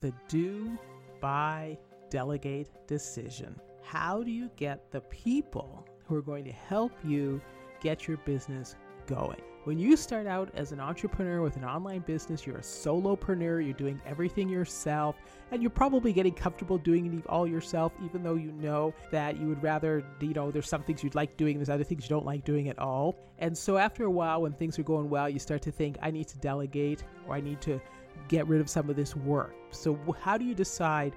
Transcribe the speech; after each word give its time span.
The 0.00 0.14
do, 0.28 0.78
buy, 1.20 1.76
delegate 2.08 2.68
decision. 2.86 3.58
How 3.82 4.22
do 4.22 4.30
you 4.30 4.48
get 4.54 4.92
the 4.92 5.00
people 5.00 5.84
who 6.06 6.14
are 6.14 6.22
going 6.22 6.44
to 6.44 6.52
help 6.52 6.92
you 7.04 7.40
get 7.80 8.06
your 8.06 8.18
business 8.18 8.76
going? 9.08 9.40
When 9.64 9.76
you 9.76 9.96
start 9.96 10.28
out 10.28 10.50
as 10.54 10.70
an 10.70 10.78
entrepreneur 10.78 11.42
with 11.42 11.56
an 11.56 11.64
online 11.64 12.02
business, 12.02 12.46
you're 12.46 12.58
a 12.58 12.60
solopreneur, 12.60 13.64
you're 13.64 13.72
doing 13.72 14.00
everything 14.06 14.48
yourself, 14.48 15.16
and 15.50 15.60
you're 15.60 15.68
probably 15.68 16.12
getting 16.12 16.32
comfortable 16.32 16.78
doing 16.78 17.18
it 17.18 17.26
all 17.26 17.46
yourself, 17.46 17.92
even 18.04 18.22
though 18.22 18.36
you 18.36 18.52
know 18.52 18.94
that 19.10 19.36
you 19.36 19.48
would 19.48 19.62
rather, 19.64 20.04
you 20.20 20.32
know, 20.32 20.52
there's 20.52 20.68
some 20.68 20.84
things 20.84 21.02
you'd 21.02 21.16
like 21.16 21.36
doing, 21.36 21.58
there's 21.58 21.68
other 21.68 21.82
things 21.82 22.04
you 22.04 22.08
don't 22.08 22.24
like 22.24 22.44
doing 22.44 22.68
at 22.68 22.78
all. 22.78 23.16
And 23.38 23.58
so 23.58 23.76
after 23.76 24.04
a 24.04 24.10
while, 24.10 24.42
when 24.42 24.52
things 24.52 24.78
are 24.78 24.84
going 24.84 25.10
well, 25.10 25.28
you 25.28 25.40
start 25.40 25.60
to 25.62 25.72
think, 25.72 25.98
I 26.00 26.12
need 26.12 26.28
to 26.28 26.38
delegate 26.38 27.02
or 27.26 27.34
I 27.34 27.40
need 27.40 27.60
to 27.62 27.80
get 28.28 28.46
rid 28.46 28.60
of 28.60 28.68
some 28.68 28.90
of 28.90 28.96
this 28.96 29.14
work. 29.14 29.54
So, 29.70 29.98
how 30.20 30.36
do 30.38 30.44
you 30.44 30.54
decide 30.54 31.12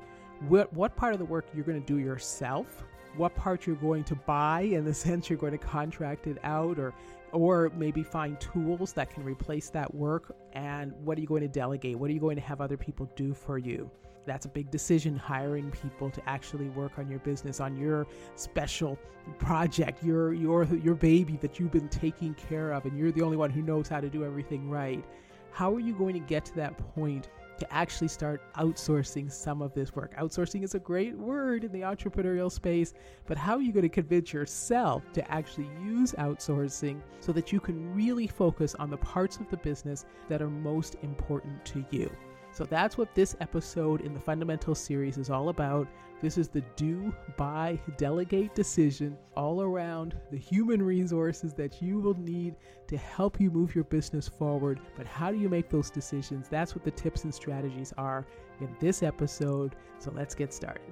what, 0.47 0.71
what 0.73 0.95
part 0.95 1.13
of 1.13 1.19
the 1.19 1.25
work 1.25 1.47
you're 1.53 1.65
going 1.65 1.81
to 1.81 1.85
do 1.85 1.99
yourself? 1.99 2.83
What 3.17 3.35
part 3.35 3.67
you're 3.67 3.75
going 3.75 4.03
to 4.05 4.15
buy 4.15 4.61
in 4.61 4.85
the 4.85 4.93
sense 5.05 5.29
you're 5.29 5.39
going 5.39 5.51
to 5.51 5.57
contract 5.57 6.27
it 6.27 6.37
out 6.43 6.79
or 6.79 6.93
or 7.33 7.71
maybe 7.77 8.03
find 8.03 8.39
tools 8.39 8.93
that 8.93 9.09
can 9.09 9.23
replace 9.23 9.69
that 9.69 9.93
work 9.93 10.35
and 10.53 10.93
what 11.05 11.17
are 11.17 11.21
you 11.21 11.27
going 11.27 11.41
to 11.41 11.47
delegate 11.47 11.97
what 11.97 12.09
are 12.09 12.13
you 12.13 12.19
going 12.19 12.35
to 12.35 12.41
have 12.41 12.61
other 12.61 12.77
people 12.77 13.09
do 13.15 13.33
for 13.33 13.57
you 13.57 13.89
that's 14.25 14.45
a 14.45 14.49
big 14.49 14.69
decision 14.69 15.15
hiring 15.15 15.71
people 15.71 16.09
to 16.09 16.21
actually 16.29 16.69
work 16.69 16.99
on 16.99 17.09
your 17.09 17.19
business 17.19 17.59
on 17.59 17.75
your 17.75 18.05
special 18.35 18.97
project 19.39 20.03
your 20.03 20.33
your 20.33 20.65
your 20.75 20.95
baby 20.95 21.37
that 21.37 21.59
you've 21.59 21.71
been 21.71 21.89
taking 21.89 22.33
care 22.35 22.71
of 22.71 22.85
and 22.85 22.97
you're 22.97 23.11
the 23.11 23.21
only 23.21 23.37
one 23.37 23.49
who 23.49 23.61
knows 23.61 23.87
how 23.87 23.99
to 23.99 24.09
do 24.09 24.23
everything 24.23 24.69
right 24.69 25.03
how 25.51 25.73
are 25.73 25.79
you 25.79 25.93
going 25.93 26.13
to 26.13 26.19
get 26.19 26.45
to 26.45 26.55
that 26.55 26.77
point 26.95 27.29
to 27.59 27.73
actually 27.73 28.07
start 28.07 28.41
outsourcing 28.55 29.31
some 29.31 29.61
of 29.61 29.73
this 29.73 29.95
work? 29.95 30.15
Outsourcing 30.17 30.63
is 30.63 30.73
a 30.73 30.79
great 30.79 31.15
word 31.15 31.63
in 31.63 31.71
the 31.71 31.81
entrepreneurial 31.81 32.51
space, 32.51 32.93
but 33.27 33.37
how 33.37 33.55
are 33.55 33.61
you 33.61 33.71
going 33.71 33.83
to 33.83 33.89
convince 33.89 34.33
yourself 34.33 35.03
to 35.13 35.31
actually 35.31 35.69
use 35.83 36.13
outsourcing 36.13 37.01
so 37.19 37.31
that 37.31 37.51
you 37.51 37.59
can 37.59 37.93
really 37.93 38.27
focus 38.27 38.75
on 38.79 38.89
the 38.89 38.97
parts 38.97 39.37
of 39.37 39.49
the 39.49 39.57
business 39.57 40.05
that 40.29 40.41
are 40.41 40.49
most 40.49 40.95
important 41.03 41.63
to 41.65 41.85
you? 41.91 42.09
So 42.53 42.65
that's 42.65 42.97
what 42.97 43.15
this 43.15 43.37
episode 43.39 44.01
in 44.01 44.13
the 44.13 44.19
Fundamental 44.19 44.75
series 44.75 45.17
is 45.17 45.29
all 45.29 45.47
about. 45.47 45.87
This 46.21 46.37
is 46.37 46.49
the 46.49 46.59
do, 46.75 47.13
buy, 47.37 47.79
delegate 47.95 48.53
decision 48.55 49.17
all 49.37 49.61
around 49.61 50.17
the 50.31 50.37
human 50.37 50.83
resources 50.83 51.53
that 51.53 51.81
you 51.81 51.99
will 51.99 52.19
need 52.19 52.55
to 52.87 52.97
help 52.97 53.39
you 53.39 53.49
move 53.51 53.73
your 53.73 53.85
business 53.85 54.27
forward. 54.27 54.81
But 54.97 55.07
how 55.07 55.31
do 55.31 55.37
you 55.37 55.47
make 55.47 55.69
those 55.69 55.89
decisions? 55.89 56.49
That's 56.49 56.75
what 56.75 56.83
the 56.83 56.91
tips 56.91 57.23
and 57.23 57.33
strategies 57.33 57.93
are 57.97 58.27
in 58.59 58.67
this 58.81 59.01
episode. 59.01 59.77
So 59.99 60.11
let's 60.13 60.35
get 60.35 60.53
started. 60.53 60.83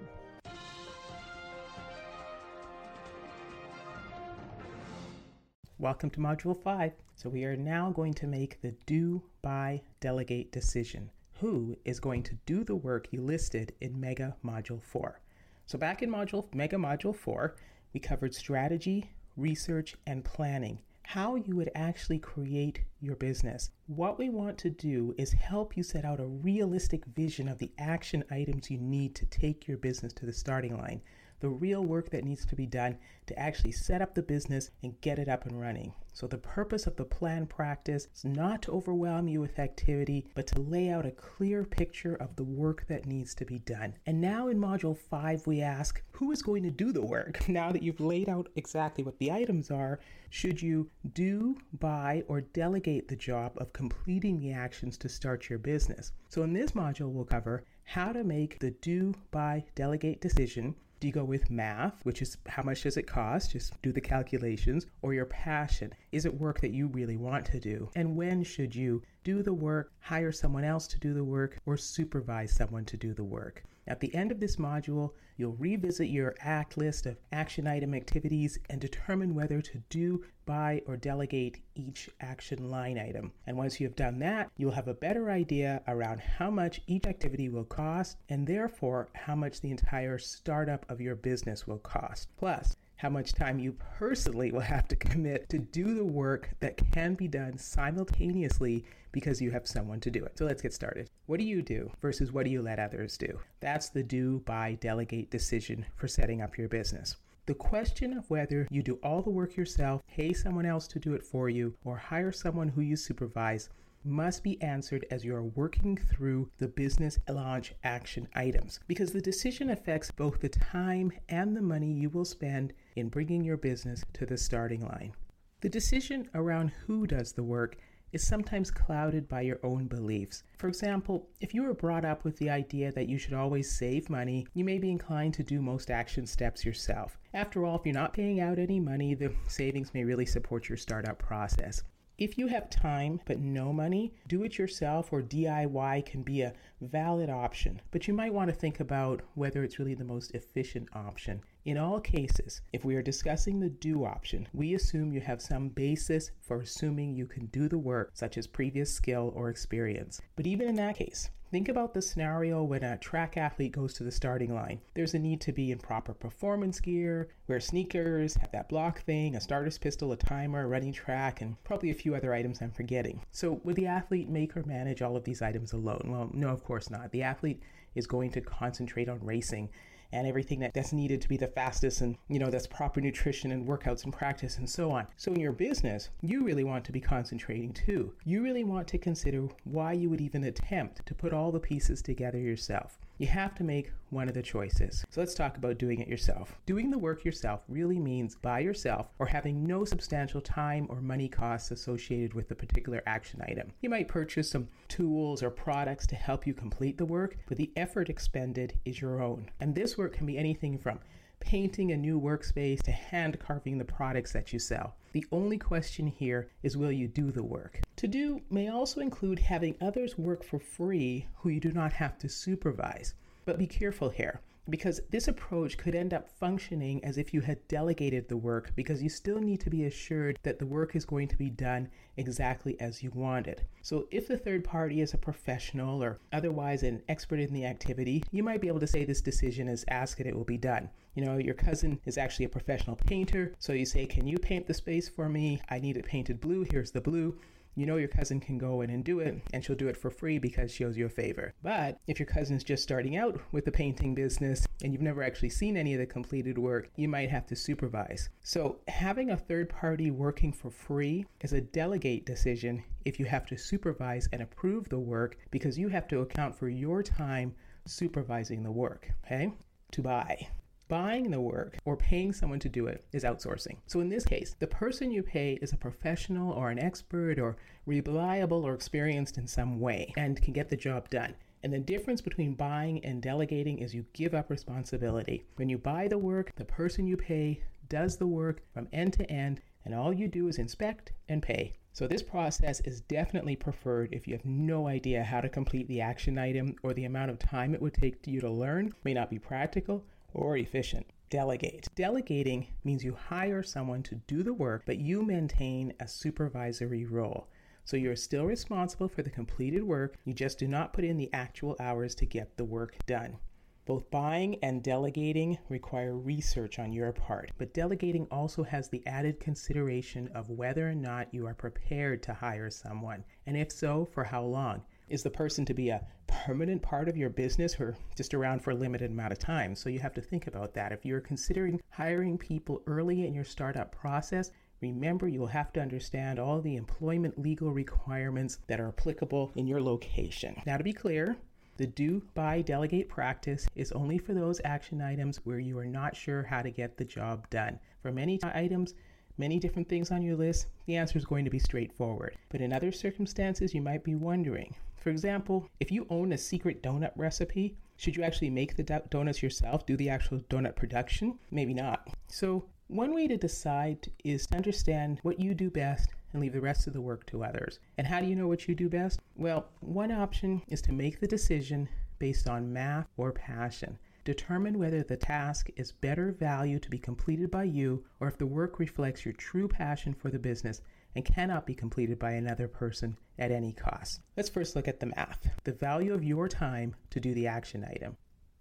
Welcome 5.78 6.10
to 6.12 6.22
Module 6.22 6.58
5. 6.58 6.94
So, 7.16 7.30
we 7.30 7.44
are 7.44 7.56
now 7.58 7.92
going 7.92 8.14
to 8.16 8.28
make 8.28 8.62
the 8.62 8.74
do, 8.86 9.22
buy, 9.42 9.82
delegate 10.00 10.54
decision 10.54 11.10
who 11.40 11.78
is 11.86 12.00
going 12.00 12.24
to 12.24 12.36
do 12.46 12.64
the 12.64 12.76
work 12.76 13.08
you 13.12 13.22
listed 13.22 13.74
in 13.80 14.00
Mega 14.00 14.36
Module 14.44 14.82
4. 14.84 15.22
So, 15.66 15.78
back 15.78 16.02
in 16.02 16.10
Module 16.10 16.54
Mega 16.54 16.76
Module 16.76 17.16
4, 17.16 17.56
we 17.94 18.00
covered 18.00 18.36
strategy, 18.36 19.12
research, 19.38 19.96
and 20.06 20.26
planning. 20.26 20.80
How 21.04 21.36
you 21.36 21.56
would 21.56 21.72
actually 21.76 22.20
create 22.20 22.84
your 23.00 23.16
business. 23.16 23.72
What 23.88 24.20
we 24.20 24.30
want 24.30 24.58
to 24.60 24.70
do 24.70 25.16
is 25.18 25.32
help 25.32 25.78
you 25.78 25.82
set 25.82 26.06
out 26.06 26.20
a 26.20 26.26
realistic 26.26 27.06
vision 27.06 27.48
of 27.48 27.58
the 27.58 27.72
action 27.80 28.24
items 28.30 28.70
you 28.70 28.78
need 28.78 29.16
to 29.16 29.26
take 29.26 29.68
your 29.68 29.78
business 29.78 30.14
to 30.14 30.26
the 30.26 30.34
starting 30.34 30.78
line 30.78 31.02
the 31.40 31.50
real 31.50 31.84
work 31.84 32.10
that 32.10 32.24
needs 32.24 32.46
to 32.46 32.56
be 32.56 32.66
done 32.66 32.98
to 33.28 33.40
actually 33.40 33.72
set 33.72 34.02
up 34.02 34.16
the 34.16 34.22
business 34.22 34.72
and 34.84 35.00
get 35.02 35.20
it 35.20 35.30
up 35.30 35.46
and 35.46 35.60
running. 35.60 35.94
So, 36.12 36.28
the 36.28 36.38
purpose 36.38 36.86
of 36.86 36.98
the 36.98 37.06
plan 37.06 37.46
practice 37.46 38.08
is 38.14 38.26
not 38.26 38.64
to 38.64 38.72
overwhelm 38.72 39.28
you 39.28 39.40
with 39.40 39.60
activity, 39.60 40.26
but 40.36 40.48
to 40.48 40.60
lay 40.60 40.90
out 40.90 41.06
a 41.06 41.12
clear 41.12 41.64
picture 41.64 42.16
of 42.16 42.36
the 42.36 42.44
work 42.44 42.86
that 42.88 43.06
needs 43.06 43.34
to 43.36 43.46
be 43.46 43.60
done. 43.60 43.94
And 44.06 44.20
now 44.20 44.50
in 44.50 44.60
Module 44.60 44.98
5, 44.98 45.48
we 45.48 45.62
ask 45.62 46.02
who 46.12 46.32
is 46.32 46.42
going 46.42 46.64
to 46.64 46.72
do 46.72 46.92
the 46.92 47.06
work? 47.06 47.48
Now 47.60 47.72
that 47.72 47.84
you've 47.84 48.00
laid 48.00 48.30
out 48.30 48.50
exactly 48.56 49.04
what 49.04 49.18
the 49.20 49.32
items 49.32 49.72
are, 49.72 50.00
should 50.30 50.62
you 50.62 50.90
do, 51.14 51.58
buy, 51.80 52.24
or 52.28 52.42
delegate 52.42 53.08
the 53.08 53.16
job 53.16 53.54
of 53.58 53.74
completing 53.74 54.40
the 54.40 54.52
actions 54.52 54.98
to 54.98 55.10
start 55.10 55.50
your 55.50 55.60
business? 55.60 56.12
So, 56.28 56.44
in 56.44 56.54
this 56.54 56.72
module, 56.72 57.12
we'll 57.12 57.26
cover 57.26 57.64
how 57.84 58.12
to 58.12 58.24
make 58.24 58.60
the 58.60 58.72
do, 58.72 59.14
buy, 59.32 59.64
delegate 59.76 60.22
decision 60.22 60.76
do 61.00 61.08
you 61.08 61.14
go 61.14 61.24
with 61.24 61.50
math, 61.50 62.04
which 62.04 62.22
is 62.22 62.38
how 62.48 62.64
much 62.64 62.84
does 62.84 62.98
it 62.98 63.08
cost? 63.08 63.52
Just 63.52 63.82
do 63.82 63.92
the 63.92 64.02
calculations, 64.02 64.86
or 65.02 65.14
your 65.14 65.26
passion? 65.26 65.94
Is 66.12 66.26
it 66.26 66.40
work 66.40 66.60
that 66.62 66.74
you 66.74 66.88
really 66.88 67.18
want 67.18 67.46
to 67.46 67.60
do? 67.60 67.90
And 67.96 68.16
when 68.16 68.44
should 68.44 68.76
you 68.76 69.02
do 69.24 69.42
the 69.42 69.54
work, 69.54 69.92
hire 70.02 70.32
someone 70.32 70.64
else 70.64 70.88
to 70.88 71.00
do 71.00 71.14
the 71.14 71.24
work, 71.24 71.58
or 71.66 71.78
supervise 71.78 72.54
someone 72.54 72.86
to 72.86 72.98
do 72.98 73.14
the 73.14 73.24
work? 73.24 73.64
At 73.90 74.00
the 74.02 74.14
end 74.14 74.32
of 74.32 74.40
this 74.40 74.58
module, 74.58 75.14
you'll 75.36 75.56
revisit 75.56 76.10
your 76.10 76.36
ACT 76.42 76.78
list 76.78 77.08
of 77.08 77.18
action 77.32 77.66
item 77.66 77.96
activities 77.96 78.60
and 78.70 78.80
determine 78.80 79.34
whether 79.34 79.62
to 79.64 79.80
do, 79.90 80.24
buy, 80.46 80.84
or 80.86 80.96
delegate 80.96 81.64
each 81.74 82.08
action 82.22 82.70
line 82.70 83.00
item. 83.00 83.32
And 83.48 83.58
once 83.58 83.80
you 83.80 83.88
have 83.88 83.96
done 83.96 84.20
that, 84.20 84.52
you'll 84.58 84.74
have 84.74 84.88
a 84.88 84.94
better 84.94 85.32
idea 85.32 85.82
around 85.88 86.20
how 86.20 86.52
much 86.52 86.82
each 86.86 87.08
activity 87.08 87.50
will 87.50 87.64
cost 87.64 88.18
and 88.30 88.46
therefore 88.46 89.10
how 89.16 89.36
much 89.36 89.60
the 89.60 89.72
entire 89.72 90.20
startup 90.20 90.86
of 90.88 91.02
your 91.02 91.16
business 91.16 91.66
will 91.66 91.80
cost. 91.80 92.30
Plus, 92.38 92.76
how 93.00 93.10
much 93.10 93.32
time 93.32 93.60
you 93.60 93.72
personally 93.98 94.52
will 94.52 94.60
have 94.60 94.86
to 94.86 94.96
commit 94.98 95.48
to 95.48 95.58
do 95.58 95.96
the 95.96 96.04
work 96.04 96.50
that 96.60 96.76
can 96.92 97.14
be 97.14 97.30
done 97.30 97.58
simultaneously 97.58 98.84
because 99.14 99.42
you 99.42 99.50
have 99.52 99.66
someone 99.66 100.02
to 100.02 100.12
do 100.12 100.26
it. 100.26 100.38
So 100.38 100.44
let's 100.44 100.62
get 100.62 100.74
started. 100.74 101.10
What 101.26 101.40
do 101.40 101.46
you 101.46 101.62
do 101.62 101.90
versus 102.02 102.34
what 102.34 102.44
do 102.44 102.52
you 102.52 102.62
let 102.62 102.78
others 102.78 103.18
do? 103.18 103.40
That's 103.62 103.88
the 103.88 104.04
do, 104.04 104.40
buy, 104.46 104.78
delegate 104.82 105.32
decision 105.32 105.86
for 105.96 106.10
setting 106.10 106.42
up 106.42 106.58
your 106.58 106.68
business. 106.68 107.16
The 107.46 107.54
question 107.54 108.18
of 108.18 108.30
whether 108.30 108.68
you 108.70 108.84
do 108.84 109.00
all 109.02 109.22
the 109.22 109.30
work 109.30 109.56
yourself, 109.56 110.02
pay 110.14 110.34
someone 110.34 110.66
else 110.66 110.86
to 110.90 111.00
do 111.00 111.14
it 111.14 111.24
for 111.24 111.48
you, 111.48 111.74
or 111.86 111.96
hire 111.96 112.34
someone 112.34 112.68
who 112.68 112.82
you 112.82 112.98
supervise 112.98 113.70
must 114.04 114.44
be 114.44 114.62
answered 114.62 115.06
as 115.12 115.26
you 115.26 115.36
are 115.36 115.44
working 115.44 115.98
through 115.98 116.50
the 116.58 116.68
business 116.68 117.20
launch 117.28 117.74
action 117.84 118.28
items 118.36 118.80
because 118.88 119.12
the 119.12 119.22
decision 119.22 119.70
affects 119.70 120.12
both 120.12 120.40
the 120.40 120.50
time 120.50 121.12
and 121.28 121.56
the 121.56 121.62
money 121.62 121.92
you 121.92 122.10
will 122.10 122.26
spend 122.26 122.74
in 122.96 123.10
bringing 123.10 123.44
your 123.44 123.58
business 123.58 124.04
to 124.14 124.26
the 124.26 124.38
starting 124.38 124.82
line. 124.82 125.14
The 125.62 125.70
decision 125.70 126.30
around 126.34 126.72
who 126.88 127.06
does 127.06 127.34
the 127.34 127.44
work 127.44 127.78
is 128.12 128.26
sometimes 128.26 128.72
clouded 128.72 129.28
by 129.28 129.42
your 129.42 129.60
own 129.64 129.86
beliefs. 129.86 130.44
For 130.58 130.68
example, 130.68 131.30
if 131.42 131.54
you 131.54 131.64
were 131.64 131.74
brought 131.74 132.06
up 132.06 132.24
with 132.24 132.38
the 132.38 132.50
idea 132.50 132.92
that 132.94 133.08
you 133.08 133.18
should 133.18 133.34
always 133.34 133.72
save 133.72 134.10
money, 134.10 134.48
you 134.54 134.64
may 134.64 134.80
be 134.80 134.90
inclined 134.90 135.34
to 135.36 135.44
do 135.44 135.62
most 135.62 135.92
action 135.92 136.26
steps 136.26 136.66
yourself. 136.66 137.20
After 137.34 137.66
all, 137.66 137.78
if 137.78 137.86
you're 137.86 137.94
not 137.94 138.14
paying 138.14 138.40
out 138.40 138.58
any 138.58 138.80
money, 138.80 139.14
the 139.14 139.34
savings 139.48 139.94
may 139.94 140.04
really 140.04 140.26
support 140.26 140.70
your 140.70 140.78
startup 140.78 141.20
process. 141.20 141.84
If 142.20 142.38
you 142.38 142.48
have 142.48 142.70
time 142.70 143.22
but 143.24 143.40
no 143.40 143.72
money, 143.72 144.14
do 144.28 144.44
it 144.44 144.58
yourself 144.58 145.14
or 145.14 145.22
DIY 145.22 146.06
can 146.06 146.22
be 146.22 146.42
a 146.42 146.54
valid 146.82 147.30
option, 147.30 147.80
but 147.92 148.10
you 148.10 148.14
might 148.14 148.34
want 148.34 148.50
to 148.50 148.56
think 148.56 148.82
about 148.82 149.22
whether 149.36 149.64
it's 149.64 149.80
really 149.80 149.94
the 149.94 150.04
most 150.04 150.32
efficient 150.32 150.90
option. 150.92 151.42
In 151.66 151.78
all 151.78 152.00
cases, 152.00 152.62
if 152.72 152.86
we 152.86 152.96
are 152.96 153.02
discussing 153.02 153.60
the 153.60 153.70
do 153.70 154.06
option, 154.06 154.48
we 154.54 154.74
assume 154.74 155.12
you 155.12 155.20
have 155.20 155.42
some 155.42 155.70
basis 155.70 156.32
for 156.40 156.62
assuming 156.62 157.16
you 157.16 157.26
can 157.26 157.48
do 157.48 157.68
the 157.68 157.78
work, 157.78 158.12
such 158.14 158.38
as 158.38 158.48
previous 158.48 158.94
skill 158.94 159.34
or 159.36 159.50
experience. 159.50 160.22
But 160.36 160.48
even 160.48 160.70
in 160.70 160.76
that 160.76 160.96
case, 160.96 161.30
Think 161.52 161.68
about 161.68 161.96
the 161.96 162.02
scenario 162.04 162.62
when 162.62 162.84
a 162.84 163.00
track 163.00 163.36
athlete 163.36 163.72
goes 163.72 163.96
to 163.96 164.04
the 164.04 164.12
starting 164.12 164.54
line. 164.54 164.82
There's 164.94 165.16
a 165.16 165.20
need 165.20 165.42
to 165.42 165.52
be 165.52 165.72
in 165.72 165.80
proper 165.80 166.14
performance 166.14 166.80
gear, 166.80 167.30
wear 167.48 167.60
sneakers, 167.60 168.36
have 168.36 168.52
that 168.52 168.70
block 168.70 169.02
thing, 169.02 169.36
a 169.36 169.42
starter's 169.42 169.80
pistol, 169.80 170.12
a 170.12 170.16
timer, 170.16 170.62
a 170.62 170.68
running 170.68 170.94
track, 170.94 171.42
and 171.42 171.56
probably 171.64 171.90
a 171.90 171.96
few 171.96 172.14
other 172.14 172.36
items 172.36 172.62
I'm 172.62 172.70
forgetting. 172.70 173.26
So, 173.32 173.62
would 173.64 173.78
the 173.78 173.88
athlete 173.88 174.30
make 174.30 174.56
or 174.56 174.64
manage 174.64 175.02
all 175.02 175.18
of 175.18 175.24
these 175.24 175.42
items 175.42 175.74
alone? 175.74 176.04
Well, 176.06 176.30
no, 176.34 176.50
of 176.50 176.64
course 176.64 176.92
not. 176.92 177.12
The 177.12 177.24
athlete 177.24 177.64
is 177.96 178.06
going 178.06 178.30
to 178.34 178.42
concentrate 178.42 179.10
on 179.10 179.26
racing 179.26 179.70
and 180.12 180.28
everything 180.28 180.60
that, 180.60 180.74
that's 180.74 180.94
needed 180.94 181.22
to 181.22 181.30
be 181.30 181.38
the 181.38 181.48
fastest 181.48 182.02
and, 182.02 182.18
you 182.28 182.40
know, 182.40 182.50
that's 182.50 182.68
proper 182.68 183.02
nutrition 183.02 183.52
and 183.52 183.68
workouts 183.68 184.04
and 184.04 184.14
practice 184.14 184.58
and 184.58 184.70
so 184.70 184.92
on. 184.92 185.08
So 185.18 185.32
in 185.32 185.40
your 185.40 185.52
business, 185.52 186.10
you 186.22 186.44
really 186.44 186.64
want 186.64 186.86
to 186.86 186.92
be 186.92 187.00
concentrating 187.00 187.74
too. 187.74 188.14
You 188.26 188.42
really 188.42 188.64
want 188.64 188.88
to 188.90 188.98
consider 188.98 189.48
why 189.64 189.94
you 189.94 190.10
would 190.10 190.22
even 190.22 190.44
attempt 190.44 191.06
to 191.06 191.16
put 191.16 191.34
all 191.34 191.52
the 191.52 191.60
pieces 191.60 192.02
together 192.02 192.40
yourself 192.40 193.00
you 193.20 193.28
have 193.28 193.54
to 193.54 193.66
make 193.66 193.92
one 194.12 194.30
of 194.30 194.34
the 194.34 194.42
choices. 194.42 195.06
So 195.10 195.20
let's 195.20 195.34
talk 195.34 195.58
about 195.58 195.78
doing 195.78 196.00
it 196.00 196.08
yourself. 196.08 196.58
Doing 196.66 196.90
the 196.90 196.98
work 196.98 197.26
yourself 197.26 197.62
really 197.68 198.00
means 198.00 198.36
by 198.36 198.60
yourself 198.60 199.10
or 199.20 199.26
having 199.26 199.68
no 199.68 199.84
substantial 199.84 200.40
time 200.40 200.88
or 200.90 201.02
money 201.02 201.28
costs 201.28 201.72
associated 201.72 202.34
with 202.34 202.48
the 202.48 202.56
particular 202.56 203.04
action 203.06 203.42
item. 203.46 203.74
You 203.82 203.90
might 203.90 204.08
purchase 204.08 204.50
some 204.50 204.70
tools 204.88 205.44
or 205.44 205.50
products 205.50 206.08
to 206.08 206.16
help 206.16 206.48
you 206.48 206.54
complete 206.54 206.98
the 206.98 207.06
work, 207.06 207.36
but 207.48 207.58
the 207.58 207.72
effort 207.76 208.10
expended 208.10 208.80
is 208.86 209.02
your 209.02 209.22
own. 209.22 209.50
And 209.60 209.76
this 209.76 209.98
work 209.98 210.14
can 210.14 210.26
be 210.26 210.38
anything 210.38 210.78
from 210.78 211.00
painting 211.42 211.92
a 211.92 211.98
new 211.98 212.20
workspace 212.20 212.82
to 212.84 212.92
hand 212.92 213.38
carving 213.40 213.78
the 213.78 213.86
products 213.86 214.32
that 214.32 214.54
you 214.54 214.60
sell. 214.60 214.96
The 215.12 215.26
only 215.32 215.58
question 215.58 216.08
here 216.08 216.50
is 216.64 216.78
will 216.78 216.92
you 216.92 217.08
do 217.08 217.32
the 217.32 217.44
work? 217.44 217.82
To 218.00 218.08
do 218.08 218.42
may 218.50 218.70
also 218.70 219.02
include 219.02 219.40
having 219.40 219.76
others 219.82 220.18
work 220.18 220.42
for 220.42 220.58
free 220.58 221.28
who 221.36 221.50
you 221.50 221.60
do 221.60 221.74
not 221.74 221.92
have 221.92 222.18
to 222.20 222.30
supervise. 222.30 223.14
But 223.44 223.58
be 223.58 223.68
careful 223.68 224.08
here 224.08 224.40
because 224.70 225.02
this 225.10 225.28
approach 225.28 225.78
could 225.78 225.96
end 225.96 226.14
up 226.14 226.30
functioning 226.30 227.04
as 227.04 227.18
if 227.18 227.34
you 227.34 227.42
had 227.42 227.68
delegated 227.68 228.30
the 228.30 228.38
work 228.38 228.72
because 228.74 229.04
you 229.04 229.10
still 229.10 229.40
need 229.40 229.60
to 229.60 229.70
be 229.70 229.84
assured 229.84 230.40
that 230.44 230.60
the 230.60 230.66
work 230.66 230.96
is 230.96 231.04
going 231.04 231.28
to 231.28 231.36
be 231.36 231.50
done 231.50 231.90
exactly 232.16 232.80
as 232.80 233.04
you 233.04 233.12
want 233.14 233.48
it. 233.48 233.66
So, 233.82 234.08
if 234.12 234.30
the 234.30 234.38
third 234.38 234.64
party 234.64 235.02
is 235.02 235.14
a 235.14 235.18
professional 235.18 236.02
or 236.02 236.22
otherwise 236.32 236.84
an 236.84 237.02
expert 237.10 237.42
in 237.42 237.54
the 237.54 237.66
activity, 237.66 238.24
you 238.32 238.44
might 238.44 238.62
be 238.62 238.70
able 238.70 238.80
to 238.80 238.88
say 238.88 239.04
this 239.04 239.20
decision 239.20 239.68
is 239.68 239.84
asked 239.90 240.22
and 240.22 240.30
it 240.30 240.38
will 240.38 240.46
be 240.46 240.58
done. 240.58 240.90
You 241.16 241.26
know, 241.26 241.38
your 241.38 241.54
cousin 241.54 242.00
is 242.06 242.18
actually 242.18 242.46
a 242.46 242.50
professional 242.50 242.96
painter, 242.96 243.54
so 243.60 243.74
you 243.74 243.86
say, 243.86 244.06
Can 244.06 244.26
you 244.26 244.38
paint 244.38 244.68
the 244.68 244.74
space 244.74 245.10
for 245.10 245.28
me? 245.28 245.60
I 245.70 245.80
need 245.80 245.98
it 245.98 246.06
painted 246.06 246.40
blue. 246.40 246.64
Here's 246.64 246.92
the 246.92 247.02
blue 247.02 247.38
you 247.76 247.86
know 247.86 247.98
your 247.98 248.08
cousin 248.08 248.40
can 248.40 248.58
go 248.58 248.82
in 248.82 248.90
and 248.90 249.04
do 249.04 249.20
it, 249.20 249.42
and 249.54 249.64
she'll 249.64 249.76
do 249.76 249.88
it 249.88 249.98
for 249.98 250.10
free 250.10 250.40
because 250.40 250.72
she 250.72 250.84
owes 250.84 250.98
you 250.98 251.06
a 251.06 251.10
favor. 251.10 251.54
But 251.64 252.00
if 252.08 252.20
your 252.20 252.26
cousin 252.26 252.58
is 252.58 252.64
just 252.64 252.84
starting 252.84 253.18
out 253.18 253.40
with 253.52 253.66
the 253.66 253.72
painting 253.72 254.16
business 254.16 254.66
and 254.84 254.94
you've 254.94 255.02
never 255.02 255.24
actually 255.24 255.50
seen 255.50 255.78
any 255.78 255.94
of 255.94 256.00
the 256.00 256.06
completed 256.06 256.58
work, 256.58 256.90
you 256.96 257.08
might 257.08 257.30
have 257.30 257.46
to 257.48 257.56
supervise. 257.56 258.30
So, 258.44 258.80
having 258.88 259.32
a 259.32 259.38
third 259.38 259.70
party 259.70 260.12
working 260.12 260.52
for 260.52 260.70
free 260.70 261.26
is 261.42 261.54
a 261.54 261.62
delegate 261.62 262.26
decision 262.26 262.84
if 263.06 263.20
you 263.20 263.26
have 263.26 263.46
to 263.48 263.58
supervise 263.58 264.28
and 264.32 264.42
approve 264.42 264.90
the 264.90 265.00
work 265.00 265.38
because 265.52 265.78
you 265.78 265.90
have 265.90 266.08
to 266.10 266.20
account 266.20 266.56
for 266.56 266.70
your 266.70 267.04
time 267.04 267.54
supervising 267.86 268.64
the 268.64 268.72
work. 268.72 269.12
Okay? 269.26 269.52
To 269.92 270.02
buy. 270.02 270.48
Buying 270.90 271.30
the 271.30 271.40
work 271.40 271.78
or 271.86 271.96
paying 271.96 272.34
someone 272.34 272.58
to 272.62 272.68
do 272.68 272.88
it 272.88 273.06
is 273.12 273.24
outsourcing. 273.24 273.78
So 273.86 274.00
in 274.00 274.10
this 274.10 274.26
case, 274.26 274.56
the 274.58 274.66
person 274.66 275.12
you 275.12 275.22
pay 275.22 275.60
is 275.62 275.72
a 275.72 275.78
professional 275.78 276.52
or 276.52 276.72
an 276.72 276.80
expert 276.80 277.38
or 277.38 277.58
reliable 277.86 278.66
or 278.66 278.74
experienced 278.74 279.38
in 279.38 279.46
some 279.46 279.80
way 279.80 280.12
and 280.18 280.42
can 280.42 280.52
get 280.52 280.68
the 280.68 280.76
job 280.76 281.08
done. 281.12 281.36
And 281.62 281.72
the 281.72 281.78
difference 281.78 282.22
between 282.22 282.56
buying 282.56 283.06
and 283.06 283.22
delegating 283.22 283.78
is 283.78 283.94
you 283.94 284.04
give 284.14 284.34
up 284.34 284.50
responsibility. 284.50 285.46
When 285.58 285.70
you 285.70 285.78
buy 285.78 286.08
the 286.08 286.18
work, 286.18 286.56
the 286.56 286.66
person 286.66 287.06
you 287.06 287.18
pay 287.18 287.62
does 287.88 288.18
the 288.18 288.26
work 288.26 288.64
from 288.74 288.88
end 288.92 289.14
to 289.14 289.32
end, 289.32 289.62
and 289.86 289.94
all 289.94 290.12
you 290.12 290.28
do 290.28 290.48
is 290.48 290.58
inspect 290.58 291.12
and 291.28 291.44
pay. 291.44 291.76
So, 291.94 292.08
this 292.08 292.24
process 292.24 292.80
is 292.82 293.02
definitely 293.02 293.56
preferred 293.56 294.10
if 294.12 294.28
you 294.28 294.34
have 294.34 294.46
no 294.46 294.88
idea 294.88 295.24
how 295.24 295.42
to 295.42 295.50
complete 295.50 295.88
the 295.88 296.02
action 296.02 296.40
item 296.40 296.76
or 296.82 296.96
the 296.96 297.06
amount 297.06 297.30
of 297.30 297.38
time 297.38 297.76
it 297.76 297.82
would 297.82 297.94
take 297.94 298.26
you 298.26 298.42
to 298.42 298.50
learn 298.50 298.96
may 299.04 299.14
not 299.14 299.30
be 299.30 299.38
practical 299.38 300.04
or 300.34 300.58
efficient. 300.58 301.06
Delegate. 301.30 301.88
Delegating 301.96 302.68
means 302.84 303.04
you 303.04 303.14
hire 303.14 303.62
someone 303.62 304.02
to 304.04 304.16
do 304.28 304.42
the 304.42 304.54
work, 304.54 304.84
but 304.86 304.98
you 304.98 305.22
maintain 305.22 305.94
a 306.00 306.08
supervisory 306.08 307.06
role. 307.06 307.48
So 307.84 307.98
you're 307.98 308.16
still 308.16 308.46
responsible 308.46 309.08
for 309.08 309.24
the 309.24 309.30
completed 309.30 309.84
work, 309.84 310.18
you 310.24 310.34
just 310.34 310.60
do 310.60 310.68
not 310.68 310.94
put 310.94 311.04
in 311.04 311.18
the 311.18 311.32
actual 311.34 311.76
hours 311.80 312.16
to 312.16 312.26
get 312.26 312.58
the 312.58 312.66
work 312.66 312.96
done. 313.06 313.38
Both 313.86 314.12
buying 314.12 314.58
and 314.64 314.84
delegating 314.84 315.58
require 315.68 316.16
research 316.16 316.78
on 316.78 316.94
your 316.94 317.12
part, 317.12 317.50
but 317.58 317.74
delegating 317.74 318.28
also 318.30 318.62
has 318.62 318.88
the 318.88 319.02
added 319.08 319.40
consideration 319.40 320.28
of 320.36 320.52
whether 320.52 320.88
or 320.88 320.94
not 320.94 321.34
you 321.34 321.48
are 321.48 321.56
prepared 321.56 322.22
to 322.22 322.34
hire 322.36 322.70
someone, 322.70 323.24
and 323.48 323.58
if 323.58 323.72
so, 323.72 324.06
for 324.06 324.24
how 324.24 324.44
long. 324.44 324.84
Is 325.08 325.24
the 325.24 325.32
person 325.32 325.66
to 325.66 325.74
be 325.74 325.90
a 325.90 326.06
permanent 326.46 326.82
part 326.82 327.10
of 327.10 327.18
your 327.18 327.30
business 327.30 327.80
or 327.80 327.98
just 328.16 328.34
around 328.34 328.64
for 328.64 328.72
a 328.72 328.76
limited 328.76 329.12
amount 329.12 329.34
of 329.34 329.40
time? 329.40 329.76
So 329.76 329.90
you 329.90 330.00
have 330.00 330.14
to 330.14 330.22
think 330.22 330.48
about 330.48 330.74
that. 330.74 330.92
If 330.92 331.06
you're 331.06 331.20
considering 331.20 331.82
hiring 331.90 332.38
people 332.38 332.82
early 332.88 333.26
in 333.26 333.34
your 333.34 333.44
startup 333.44 333.92
process, 333.92 334.52
Remember, 334.82 335.28
you'll 335.28 335.48
have 335.48 335.74
to 335.74 335.82
understand 335.82 336.40
all 336.40 336.62
the 336.62 336.78
employment 336.78 337.38
legal 337.38 337.74
requirements 337.74 338.60
that 338.68 338.80
are 338.80 338.88
applicable 338.88 339.52
in 339.56 339.68
your 339.68 339.82
location. 339.82 340.56
Now, 340.66 340.78
to 340.78 340.86
be 340.86 340.94
clear, 340.94 341.36
the 341.76 341.88
do, 341.88 342.22
buy, 342.34 342.62
delegate 342.62 343.10
practice 343.10 343.68
is 343.76 343.92
only 343.92 344.18
for 344.18 344.34
those 344.34 344.62
action 344.64 345.02
items 345.02 345.42
where 345.44 345.60
you 345.60 345.78
are 345.80 345.86
not 345.86 346.16
sure 346.16 346.44
how 346.44 346.62
to 346.62 346.72
get 346.72 346.96
the 346.96 347.04
job 347.04 347.50
done. 347.50 347.78
For 348.02 348.12
many 348.12 348.40
items, 348.42 348.94
many 349.38 349.60
different 349.60 349.90
things 349.90 350.12
on 350.12 350.22
your 350.22 350.38
list, 350.38 350.68
the 350.86 350.96
answer 350.96 351.18
is 351.18 351.26
going 351.26 351.44
to 351.44 351.52
be 351.52 351.60
straightforward. 351.60 352.38
But 352.50 352.62
in 352.62 352.72
other 352.72 352.94
circumstances, 352.94 353.74
you 353.74 353.82
might 353.82 354.06
be 354.06 354.16
wondering. 354.16 354.76
For 355.00 355.10
example, 355.10 355.70
if 355.80 355.92
you 355.92 356.06
own 356.10 356.34
a 356.34 356.38
secret 356.38 356.84
donut 356.84 357.14
recipe, 357.16 357.78
should 357.96 358.16
you 358.16 358.24
actually 358.24 358.50
make 358.50 358.76
the 358.76 358.84
do- 358.84 359.02
donuts 359.10 359.42
yourself, 359.42 359.86
do 359.86 359.96
the 359.96 360.10
actual 360.10 360.40
donut 360.50 360.76
production? 360.76 361.40
Maybe 361.52 361.74
not. 361.74 362.10
So, 362.28 362.66
one 362.88 363.14
way 363.14 363.28
to 363.28 363.38
decide 363.38 364.12
is 364.24 364.48
to 364.48 364.58
understand 364.58 365.20
what 365.22 365.40
you 365.40 365.54
do 365.54 365.70
best 365.70 366.10
and 366.34 366.42
leave 366.42 366.54
the 366.54 366.62
rest 366.62 366.88
of 366.88 366.94
the 366.94 367.02
work 367.02 367.26
to 367.28 367.44
others. 367.44 367.80
And 367.98 368.08
how 368.08 368.20
do 368.20 368.28
you 368.28 368.36
know 368.36 368.48
what 368.48 368.68
you 368.68 368.76
do 368.76 368.90
best? 368.90 369.20
Well, 369.36 369.70
one 369.80 370.12
option 370.12 370.62
is 370.68 370.82
to 370.84 370.92
make 370.92 371.20
the 371.20 371.28
decision 371.28 371.88
based 372.20 372.50
on 372.50 372.74
math 372.74 373.08
or 373.18 373.32
passion. 373.32 373.98
Determine 374.26 374.78
whether 374.78 375.02
the 375.02 375.18
task 375.18 375.70
is 375.76 375.92
better 375.92 376.32
value 376.32 376.78
to 376.80 376.90
be 376.90 377.00
completed 377.00 377.50
by 377.50 377.64
you 377.64 378.04
or 378.20 378.28
if 378.28 378.38
the 378.38 378.46
work 378.46 378.80
reflects 378.80 379.26
your 379.26 379.34
true 379.34 379.68
passion 379.68 380.14
for 380.14 380.30
the 380.30 380.38
business 380.40 380.82
and 381.16 381.26
cannot 381.26 381.66
be 381.66 381.74
completed 381.74 382.20
by 382.20 382.32
another 382.32 382.68
person 382.68 383.18
at 383.38 383.52
any 383.52 383.74
cost. 383.74 384.22
Let's 384.38 384.50
first 384.50 384.76
look 384.76 384.88
at 384.88 385.00
the 385.00 385.08
math 385.08 385.50
the 385.64 385.72
value 385.72 386.14
of 386.14 386.24
your 386.24 386.48
time 386.48 386.96
to 387.10 387.20
do 387.20 387.34
the 387.34 387.48
action 387.48 387.84
item. 387.84 388.18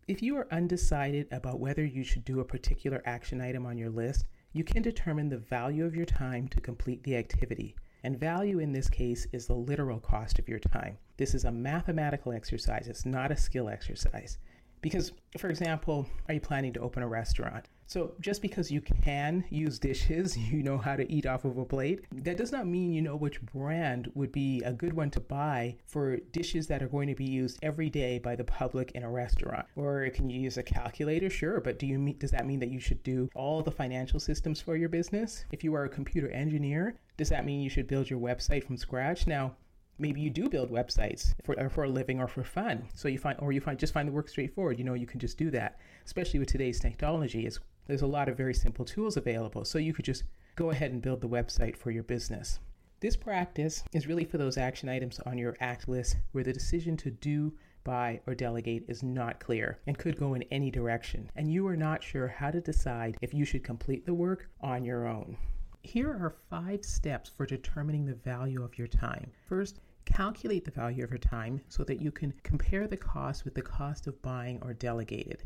If 0.07 0.23
you 0.23 0.37
are 0.37 0.49
undecided 0.51 1.29
about 1.31 1.61
whether 1.61 1.85
you 1.85 2.03
should 2.03 2.25
do 2.25 2.41
a 2.41 2.45
particular 2.45 3.03
action 3.05 3.41
item 3.41 3.67
on 3.67 3.77
your 3.77 3.91
list, 3.91 4.27
you 4.53 4.65
can 4.65 4.83
determine 4.83 5.29
the 5.29 5.37
value 5.37 5.85
of 5.85 5.95
your 5.95 6.07
time 6.07 6.49
to 6.49 6.61
complete 6.61 7.03
the 7.03 7.17
activity. 7.17 7.77
And 8.03 8.19
value 8.19 8.59
in 8.59 8.73
this 8.73 8.89
case 8.89 9.27
is 9.33 9.47
the 9.47 9.55
literal 9.55 10.01
cost 10.01 10.39
of 10.39 10.49
your 10.49 10.61
time. 10.61 10.97
This 11.19 11.35
is 11.35 11.45
a 11.45 11.51
mathematical 11.51 12.33
exercise, 12.33 12.89
it's 12.89 13.05
not 13.05 13.31
a 13.31 13.37
skill 13.37 13.69
exercise. 13.69 14.39
Because, 14.81 15.13
for 15.39 15.49
example, 15.49 16.07
are 16.29 16.35
you 16.35 16.41
planning 16.41 16.73
to 16.75 16.81
open 16.81 17.03
a 17.03 17.09
restaurant? 17.09 17.67
So, 17.87 18.13
just 18.21 18.43
because 18.43 18.71
you 18.71 18.83
can 18.83 19.45
use 19.49 19.79
dishes, 19.79 20.37
you 20.53 20.63
know 20.63 20.77
how 20.77 20.95
to 20.95 21.11
eat 21.11 21.25
off 21.25 21.47
of 21.47 21.57
a 21.57 21.65
plate, 21.65 22.05
that 22.13 22.37
does 22.37 22.53
not 22.53 22.67
mean 22.67 22.93
you 22.93 23.01
know 23.01 23.17
which 23.17 23.41
brand 23.41 24.11
would 24.15 24.31
be 24.31 24.63
a 24.63 24.73
good 24.73 24.93
one 24.93 25.11
to 25.13 25.21
buy 25.21 25.77
for 25.87 26.19
dishes 26.33 26.67
that 26.67 26.83
are 26.83 26.89
going 26.89 27.09
to 27.09 27.15
be 27.15 27.25
used 27.25 27.59
every 27.63 27.89
day 27.89 28.19
by 28.19 28.37
the 28.37 28.45
public 28.45 28.93
in 28.93 29.05
a 29.05 29.11
restaurant. 29.11 29.67
Or 29.75 30.09
can 30.11 30.29
you 30.29 30.39
use 30.39 30.59
a 30.59 30.63
calculator? 30.63 31.31
Sure, 31.31 31.61
but 31.61 31.79
do 31.79 31.87
you 31.87 31.99
mean, 31.99 32.19
does 32.19 32.31
that 32.33 32.47
mean 32.47 32.61
that 32.61 32.71
you 32.71 32.79
should 32.79 33.03
do 33.03 33.31
all 33.35 33.63
the 33.63 33.71
financial 33.71 34.21
systems 34.21 34.61
for 34.61 34.77
your 34.77 34.91
business? 34.91 35.47
If 35.51 35.65
you 35.65 35.75
are 35.75 35.85
a 35.85 35.89
computer 35.89 36.29
engineer, 36.29 36.95
does 37.17 37.31
that 37.31 37.47
mean 37.47 37.63
you 37.63 37.71
should 37.71 37.89
build 37.89 38.11
your 38.11 38.21
website 38.21 38.65
from 38.65 38.77
scratch? 38.77 39.27
Now, 39.27 39.57
maybe 39.99 40.21
you 40.21 40.31
do 40.31 40.49
build 40.49 40.71
websites 40.71 41.35
for, 41.45 41.59
uh, 41.59 41.69
for 41.69 41.85
a 41.85 41.89
living 41.89 42.21
or 42.21 42.29
for 42.29 42.45
fun. 42.45 42.89
So 42.95 43.09
you 43.09 43.19
find, 43.19 43.39
or 43.41 43.53
you 43.53 43.61
find 43.61 43.79
just 43.79 43.93
find 43.93 44.09
the 44.09 44.13
work 44.13 44.29
straightforward. 44.29 44.79
You 44.79 44.85
know, 44.85 44.95
you 44.95 45.07
can 45.07 45.21
just 45.21 45.39
do 45.39 45.51
that. 45.51 45.79
Especially 46.05 46.39
with 46.39 46.49
today's 46.49 46.81
technology, 46.81 47.47
is 47.47 47.61
there's 47.87 48.03
a 48.03 48.07
lot 48.07 48.29
of 48.29 48.37
very 48.37 48.55
simple 48.55 48.85
tools 48.85 49.17
available. 49.17 49.65
So 49.65 49.79
you 49.79 49.93
could 49.93 50.05
just 50.05 50.25
go 50.57 50.71
ahead 50.71 50.93
and 50.93 51.03
build 51.03 51.21
the 51.21 51.29
website 51.29 51.77
for 51.77 51.91
your 51.91 52.03
business. 52.03 52.61
This 53.01 53.17
practice 53.17 53.85
is 53.93 54.09
really 54.09 54.25
for 54.25 54.39
those 54.39 54.59
action 54.59 54.89
items 54.89 55.21
on 55.21 55.39
your 55.39 55.57
act 55.61 55.89
list 55.89 56.17
where 56.33 56.43
the 56.43 56.53
decision 56.53 56.97
to 56.97 57.13
do, 57.13 57.55
buy, 57.85 58.21
or 58.27 58.35
delegate 58.35 58.85
is 58.89 59.05
not 59.05 59.39
clear 59.39 59.79
and 59.87 59.97
could 59.97 60.19
go 60.19 60.35
in 60.35 60.43
any 60.51 60.71
direction, 60.71 61.31
and 61.37 61.53
you 61.53 61.65
are 61.69 61.77
not 61.77 62.03
sure 62.03 62.27
how 62.27 62.51
to 62.51 62.61
decide 62.61 63.17
if 63.21 63.33
you 63.33 63.45
should 63.45 63.63
complete 63.63 64.05
the 64.05 64.15
work 64.15 64.51
on 64.61 64.85
your 64.85 65.07
own. 65.07 65.37
Here 65.83 66.11
are 66.11 66.35
five 66.51 66.85
steps 66.85 67.31
for 67.31 67.47
determining 67.47 68.05
the 68.05 68.15
value 68.15 68.65
of 68.65 68.77
your 68.77 68.89
time. 68.89 69.31
First, 69.47 69.79
calculate 70.09 70.65
the 70.65 70.71
value 70.71 71.05
of 71.05 71.11
your 71.11 71.19
time 71.19 71.61
so 71.69 71.85
that 71.85 72.01
you 72.01 72.11
can 72.11 72.33
compare 72.43 72.89
the 72.89 72.97
cost 72.97 73.45
with 73.45 73.55
the 73.55 73.63
cost 73.63 74.07
of 74.07 74.21
buying 74.23 74.59
or 74.63 74.73
delegated. 74.73 75.45